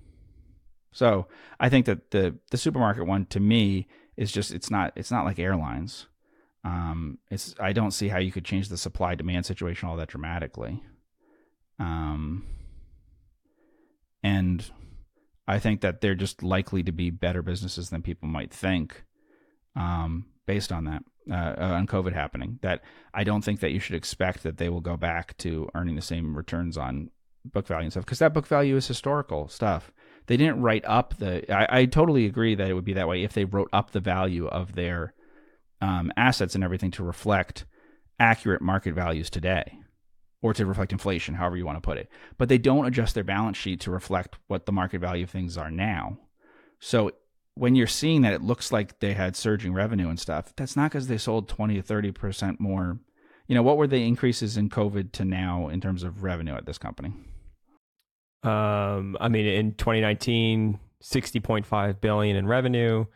so 0.93 1.27
I 1.61 1.69
think 1.69 1.87
that 1.87 2.11
the 2.11 2.37
the 2.51 2.57
supermarket 2.57 3.07
one 3.07 3.27
to 3.27 3.41
me 3.41 3.87
is 4.17 4.33
just 4.33 4.53
it's 4.53 4.71
not 4.71 4.93
it's 4.97 5.11
not 5.11 5.25
like 5.25 5.39
airlines. 5.39 6.07
Um, 6.65 7.19
it's 7.31 7.55
I 7.61 7.73
don't 7.73 7.91
see 7.91 8.09
how 8.09 8.19
you 8.19 8.33
could 8.33 8.45
change 8.45 8.69
the 8.69 8.77
supply 8.77 9.15
demand 9.15 9.47
situation 9.47 9.89
all 9.89 9.97
that 9.97 10.09
dramatically. 10.09 10.83
Um, 11.79 12.47
and 14.23 14.69
I 15.47 15.59
think 15.59 15.83
that 15.83 16.01
they're 16.01 16.15
just 16.15 16.43
likely 16.43 16.83
to 16.83 16.93
be 16.93 17.11
better 17.11 17.43
businesses 17.43 17.91
than 17.91 18.03
people 18.03 18.29
might 18.29 18.53
think, 18.53 19.05
um, 19.77 20.27
based 20.47 20.73
on 20.73 20.85
that, 20.87 21.05
uh, 21.31 21.55
on 21.59 21.87
COVID 21.87 22.13
happening. 22.13 22.59
That 22.63 22.83
I 23.15 23.25
don't 23.25 23.43
think 23.43 23.61
that 23.61 23.73
you 23.73 23.81
should 23.81 23.97
expect 23.97 24.43
that 24.43 24.59
they 24.59 24.69
will 24.69 24.81
go 24.81 24.97
back 24.97 25.37
to 25.39 25.69
earning 25.75 25.97
the 25.97 26.03
same 26.03 26.37
returns 26.37 26.77
on 26.77 27.11
book 27.45 27.67
value 27.67 27.85
and 27.85 27.93
stuff 27.93 28.05
because 28.05 28.19
that 28.19 28.35
book 28.35 28.47
value 28.47 28.77
is 28.77 28.87
historical 28.87 29.49
stuff. 29.49 29.93
They 30.27 30.37
didn't 30.37 30.61
write 30.61 30.85
up 30.85 31.17
the. 31.19 31.51
I, 31.53 31.81
I, 31.81 31.85
totally 31.87 32.27
agree 32.27 32.55
that 32.55 32.69
it 32.69 32.75
would 32.75 32.85
be 32.85 32.95
that 32.95 33.09
way 33.09 33.23
if 33.23 33.33
they 33.33 33.45
wrote 33.45 33.69
up 33.73 33.93
the 33.93 34.01
value 34.01 34.47
of 34.49 34.75
their 34.75 35.15
um, 35.81 36.13
assets 36.17 36.55
and 36.55 36.65
everything 36.65 36.91
to 36.93 37.05
reflect 37.05 37.65
accurate 38.19 38.63
market 38.63 38.95
values 38.95 39.31
today 39.31 39.79
or 40.43 40.53
to 40.55 40.67
reflect 40.67 40.93
inflation, 40.93 41.35
however 41.35 41.57
you 41.57 41.67
want 41.67 41.77
to 41.77 41.87
put 41.87 41.99
it. 41.99 42.09
But 42.39 42.49
they 42.49 42.59
don't 42.59 42.87
adjust 42.87 43.15
their 43.15 43.25
balance 43.25 43.57
sheet 43.57 43.81
to 43.81 43.91
reflect 43.91 44.37
what 44.49 44.67
the 44.67 44.73
market 44.73 45.01
value 45.01 45.25
of 45.25 45.31
things 45.31 45.57
are 45.57 45.71
now. 45.71 46.19
So 46.79 47.13
when 47.57 47.75
you're 47.75 47.87
seeing 47.87 48.23
that 48.23 48.35
it 48.35 48.43
looks 48.43 48.71
like 48.71 49.01
they 49.01 49.15
had 49.15 49.35
surging 49.35 49.73
revenue 49.73 50.09
and 50.09 50.21
stuff, 50.21 50.53
that's 50.57 50.77
not 50.77 50.91
because 50.91 51.09
they 51.09 51.17
sold 51.19 51.49
20 51.49 51.81
to 51.81 51.83
30% 51.83 52.61
more. 52.61 52.99
You 53.49 53.55
know, 53.55 53.63
what 53.63 53.79
were 53.79 53.87
the 53.87 54.07
increases 54.07 54.57
in 54.57 54.69
COVID 54.69 55.13
to 55.13 55.25
now 55.25 55.69
in 55.69 55.81
terms 55.81 56.03
of 56.03 56.23
revenue 56.23 56.55
at 56.55 56.67
this 56.67 56.77
company? 56.79 57.15
Um, 58.43 59.17
I 59.21 59.29
mean, 59.29 59.47
in 59.47 59.73
2019, 59.75 60.79
60.5 61.03 62.01
billion 62.01 62.37
in 62.37 62.47
revenue. 62.47 63.07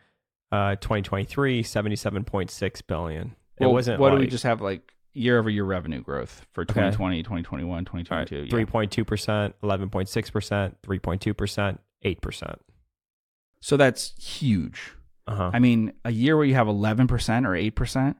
Uh, 0.51 0.75
2023, 0.75 1.63
77.6 1.63 2.81
billion. 2.87 3.35
It 3.57 3.63
well, 3.65 3.73
wasn't. 3.73 3.99
What 4.01 4.11
like, 4.11 4.17
do 4.17 4.21
we 4.21 4.27
just 4.27 4.43
have 4.43 4.59
like 4.59 4.91
year 5.13 5.39
over 5.39 5.49
year 5.49 5.63
revenue 5.63 6.01
growth 6.01 6.45
for 6.51 6.65
2020, 6.65 7.17
okay. 7.17 7.23
2021, 7.23 7.85
2022. 7.85 8.47
3.2%, 8.53 9.53
11.6%, 9.63 10.75
3.2%, 10.83 11.77
8%. 12.03 12.55
So 13.61 13.77
that's 13.77 14.13
huge. 14.21 14.93
Uh-huh. 15.27 15.51
I 15.53 15.59
mean, 15.59 15.93
a 16.03 16.11
year 16.11 16.35
where 16.35 16.45
you 16.45 16.55
have 16.55 16.67
11% 16.67 17.09
or 17.45 17.71
8%, 17.71 18.15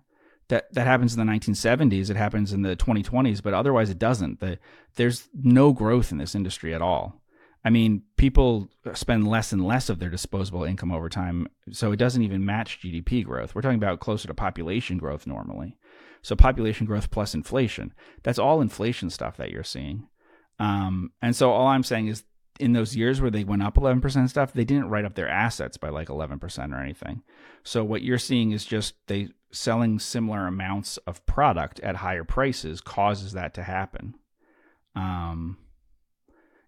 that, 0.47 0.73
that 0.73 0.87
happens 0.87 1.15
in 1.15 1.25
the 1.25 1.31
1970s, 1.31 2.09
it 2.09 2.17
happens 2.17 2.53
in 2.53 2.61
the 2.61 2.75
2020s, 2.75 3.41
but 3.41 3.53
otherwise 3.53 3.89
it 3.89 3.99
doesn't. 3.99 4.39
The, 4.39 4.59
there's 4.95 5.27
no 5.33 5.73
growth 5.73 6.11
in 6.11 6.17
this 6.17 6.35
industry 6.35 6.73
at 6.73 6.81
all. 6.81 7.21
I 7.63 7.69
mean, 7.69 8.03
people 8.17 8.69
spend 8.93 9.27
less 9.27 9.51
and 9.51 9.65
less 9.65 9.89
of 9.89 9.99
their 9.99 10.09
disposable 10.09 10.63
income 10.63 10.91
over 10.91 11.09
time, 11.09 11.47
so 11.71 11.91
it 11.91 11.97
doesn't 11.97 12.23
even 12.23 12.45
match 12.45 12.79
GDP 12.81 13.23
growth. 13.23 13.53
We're 13.53 13.61
talking 13.61 13.77
about 13.77 13.99
closer 13.99 14.27
to 14.27 14.33
population 14.33 14.97
growth 14.97 15.27
normally. 15.27 15.77
So 16.23 16.35
population 16.35 16.85
growth 16.85 17.11
plus 17.11 17.33
inflation. 17.33 17.93
That's 18.23 18.39
all 18.39 18.61
inflation 18.61 19.09
stuff 19.09 19.37
that 19.37 19.51
you're 19.51 19.63
seeing. 19.63 20.07
Um, 20.59 21.11
and 21.21 21.35
so 21.35 21.51
all 21.51 21.67
I'm 21.67 21.83
saying 21.83 22.07
is 22.07 22.23
in 22.59 22.73
those 22.73 22.95
years 22.95 23.21
where 23.21 23.31
they 23.31 23.43
went 23.43 23.63
up 23.63 23.75
11% 23.75 24.29
stuff, 24.29 24.53
they 24.53 24.65
didn't 24.65 24.89
write 24.89 25.05
up 25.05 25.15
their 25.15 25.29
assets 25.29 25.77
by 25.77 25.89
like 25.89 26.07
11% 26.09 26.73
or 26.73 26.79
anything. 26.79 27.23
So 27.63 27.83
what 27.83 28.03
you're 28.03 28.17
seeing 28.17 28.51
is 28.51 28.65
just 28.65 28.95
they 29.07 29.29
selling 29.51 29.99
similar 29.99 30.47
amounts 30.47 30.97
of 30.97 31.25
product 31.25 31.79
at 31.81 31.97
higher 31.97 32.23
prices 32.23 32.81
causes 32.81 33.33
that 33.33 33.53
to 33.55 33.63
happen. 33.63 34.15
Um, 34.95 35.57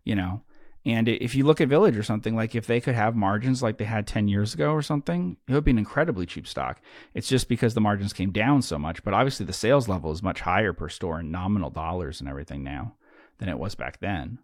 you 0.04 0.16
know, 0.16 0.42
and 0.86 1.08
if 1.08 1.34
you 1.34 1.46
look 1.46 1.62
at 1.62 1.70
Village 1.70 1.96
or 1.96 2.04
something, 2.04 2.36
like 2.36 2.56
if 2.56 2.68
they 2.68 2.82
could 2.82 2.96
have 2.96 3.16
margins 3.16 3.64
like 3.64 3.78
they 3.78 3.86
had 3.86 4.06
10 4.06 4.28
years 4.28 4.54
ago 4.54 4.72
or 4.72 4.82
something, 4.82 5.38
it 5.48 5.54
would 5.54 5.64
be 5.64 5.72
an 5.72 5.78
incredibly 5.78 6.26
cheap 6.26 6.46
stock. 6.46 6.82
It's 7.14 7.30
just 7.30 7.48
because 7.48 7.74
the 7.74 7.82
margins 7.82 8.12
came 8.12 8.32
down 8.32 8.62
so 8.62 8.78
much. 8.78 9.02
But 9.04 9.14
obviously, 9.14 9.46
the 9.46 9.54
sales 9.54 9.88
level 9.88 10.12
is 10.12 10.22
much 10.22 10.42
higher 10.42 10.74
per 10.74 10.90
store 10.90 11.22
in 11.22 11.32
nominal 11.32 11.70
dollars 11.70 12.20
and 12.20 12.30
everything 12.30 12.64
now 12.64 12.96
than 13.38 13.48
it 13.48 13.58
was 13.58 13.76
back 13.76 14.02
then. 14.02 14.40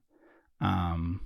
Um, 0.61 1.19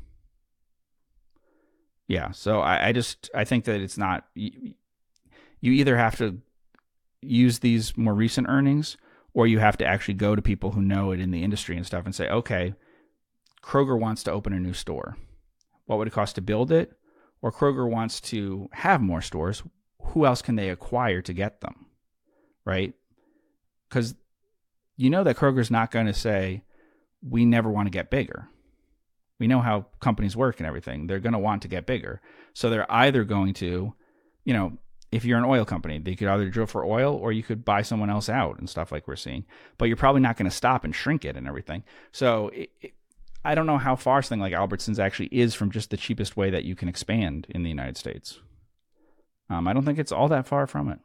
yeah. 2.08 2.32
So 2.32 2.60
I, 2.60 2.88
I 2.88 2.92
just, 2.92 3.30
I 3.34 3.44
think 3.44 3.66
that 3.66 3.82
it's 3.82 3.98
not, 3.98 4.26
you, 4.36 4.74
you 5.62 5.72
either 5.72 5.98
have 5.98 6.18
to 6.18 6.40
use 7.22 7.60
these 7.60 7.96
more 7.98 8.14
recent 8.14 8.48
earnings 8.50 8.98
or 9.34 9.48
you 9.48 9.60
have 9.60 9.78
to 9.78 9.86
actually 9.86 10.16
go 10.16 10.36
to 10.36 10.42
people 10.42 10.72
who 10.72 10.82
know 10.82 11.12
it 11.12 11.20
in 11.20 11.32
the 11.32 11.44
industry 11.44 11.76
and 11.78 11.86
stuff 11.86 12.06
and 12.06 12.14
say, 12.14 12.30
okay, 12.30 12.74
Kroger 13.64 14.00
wants 14.00 14.24
to 14.24 14.32
open 14.32 14.54
a 14.54 14.60
new 14.60 14.74
store. 14.74 15.18
What 15.86 15.98
would 15.98 16.08
it 16.08 16.14
cost 16.14 16.36
to 16.36 16.42
build 16.42 16.72
it? 16.72 16.94
Or 17.42 17.52
Kroger 17.52 17.90
wants 17.90 18.22
to 18.22 18.70
have 18.74 19.02
more 19.02 19.22
stores. 19.22 19.64
Who 20.02 20.26
else 20.26 20.42
can 20.42 20.56
they 20.56 20.70
acquire 20.70 21.22
to 21.22 21.34
get 21.34 21.62
them? 21.62 21.88
Right? 22.66 22.94
Because 23.90 24.16
you 24.96 25.10
know 25.10 25.24
that 25.24 25.38
Kroger's 25.38 25.72
not 25.72 25.92
going 25.92 26.06
to 26.06 26.14
say, 26.14 26.64
we 27.22 27.46
never 27.46 27.70
want 27.70 27.88
to 27.88 27.92
get 27.92 28.10
bigger. 28.10 28.50
We 29.40 29.48
know 29.48 29.62
how 29.62 29.88
companies 30.00 30.38
work 30.38 30.60
and 30.60 30.68
everything. 30.68 31.08
They're 31.08 31.20
going 31.20 31.34
to 31.34 31.40
want 31.40 31.64
to 31.64 31.68
get 31.68 31.86
bigger. 31.86 32.22
So 32.54 32.70
they're 32.70 32.92
either 32.92 33.24
going 33.24 33.54
to, 33.56 33.94
you 34.46 34.54
know, 34.54 34.78
if 35.12 35.26
you're 35.26 35.38
an 35.38 35.46
oil 35.46 35.66
company, 35.66 36.00
they 36.00 36.16
could 36.16 36.28
either 36.28 36.50
drill 36.50 36.66
for 36.66 36.84
oil 36.84 37.16
or 37.16 37.32
you 37.32 37.44
could 37.44 37.64
buy 37.64 37.82
someone 37.84 38.10
else 38.10 38.30
out 38.30 38.58
and 38.58 38.70
stuff 38.70 38.92
like 38.92 39.08
we're 39.08 39.16
seeing. 39.16 39.46
But 39.78 39.86
you're 39.86 39.98
probably 39.98 40.22
not 40.22 40.38
going 40.38 40.50
to 40.50 40.56
stop 40.56 40.84
and 40.84 40.96
shrink 40.96 41.24
it 41.24 41.38
and 41.38 41.48
everything. 41.48 41.84
So 42.12 42.50
it, 42.50 42.70
it, 42.82 42.94
I 43.46 43.56
don't 43.56 43.68
know 43.68 43.78
how 43.78 43.96
far 43.96 44.22
something 44.22 44.40
like 44.40 44.54
Albertsons 44.54 45.00
actually 45.00 45.30
is 45.32 45.54
from 45.54 45.70
just 45.70 45.90
the 45.90 45.98
cheapest 45.98 46.36
way 46.38 46.50
that 46.50 46.64
you 46.64 46.76
can 46.76 46.88
expand 46.88 47.46
in 47.50 47.64
the 47.64 47.70
United 47.70 47.98
States. 47.98 48.40
Um, 49.50 49.68
I 49.68 49.74
don't 49.74 49.86
think 49.86 50.00
it's 50.00 50.12
all 50.12 50.30
that 50.30 50.48
far 50.48 50.66
from 50.66 50.90
it. 50.90 51.00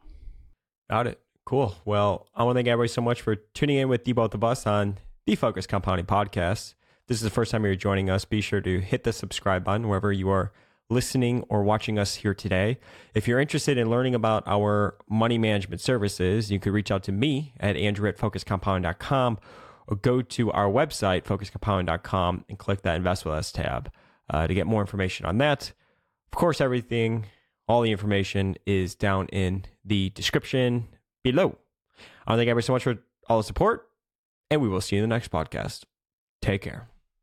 Got 0.88 1.06
it. 1.06 1.20
Cool. 1.44 1.76
Well, 1.84 2.28
I 2.34 2.44
want 2.44 2.54
to 2.54 2.58
thank 2.58 2.68
everybody 2.68 2.88
so 2.88 3.02
much 3.02 3.20
for 3.20 3.36
tuning 3.36 3.76
in 3.76 3.88
with 3.88 4.04
the 4.04 4.12
both 4.12 4.34
of 4.34 4.44
us 4.44 4.66
on 4.66 4.98
the 5.26 5.34
Focused 5.34 5.68
Compounding 5.68 6.06
Podcast. 6.06 6.74
This 7.08 7.16
is 7.16 7.22
the 7.22 7.30
first 7.30 7.50
time 7.50 7.64
you're 7.64 7.74
joining 7.74 8.10
us. 8.10 8.26
Be 8.26 8.42
sure 8.42 8.60
to 8.60 8.80
hit 8.80 9.04
the 9.04 9.14
subscribe 9.14 9.64
button 9.64 9.88
wherever 9.88 10.12
you 10.12 10.28
are 10.28 10.52
listening 10.90 11.42
or 11.48 11.62
watching 11.62 11.98
us 11.98 12.16
here 12.16 12.34
today. 12.34 12.78
If 13.14 13.26
you're 13.26 13.40
interested 13.40 13.78
in 13.78 13.88
learning 13.88 14.14
about 14.14 14.44
our 14.46 14.96
money 15.08 15.38
management 15.38 15.80
services, 15.80 16.50
you 16.50 16.60
could 16.60 16.74
reach 16.74 16.90
out 16.90 17.02
to 17.04 17.12
me 17.12 17.54
at 17.60 17.76
andrew 17.76 18.08
at 18.10 18.18
focusedcompounding.com 18.18 19.38
or 19.86 19.96
go 19.96 20.20
to 20.20 20.52
our 20.52 20.68
website, 20.68 21.24
focusedcompounding.com, 21.24 22.44
and 22.46 22.58
click 22.58 22.82
that 22.82 22.96
Invest 22.96 23.24
With 23.24 23.34
Us 23.34 23.52
tab 23.52 23.90
uh, 24.28 24.46
to 24.46 24.52
get 24.52 24.66
more 24.66 24.82
information 24.82 25.24
on 25.24 25.38
that. 25.38 25.72
Of 26.30 26.38
course, 26.38 26.60
everything, 26.60 27.24
all 27.66 27.80
the 27.80 27.90
information 27.90 28.56
is 28.66 28.94
down 28.94 29.28
in 29.28 29.64
the 29.82 30.10
description 30.10 30.88
below. 31.24 31.56
I 32.26 32.32
want 32.32 32.36
to 32.36 32.36
thank 32.36 32.50
everyone 32.50 32.62
so 32.62 32.72
much 32.74 32.82
for 32.82 32.98
all 33.30 33.38
the 33.38 33.44
support, 33.44 33.88
and 34.50 34.60
we 34.60 34.68
will 34.68 34.82
see 34.82 34.96
you 34.96 35.02
in 35.02 35.08
the 35.08 35.14
next 35.14 35.30
podcast. 35.30 35.84
Take 36.42 36.60
care. 36.60 36.88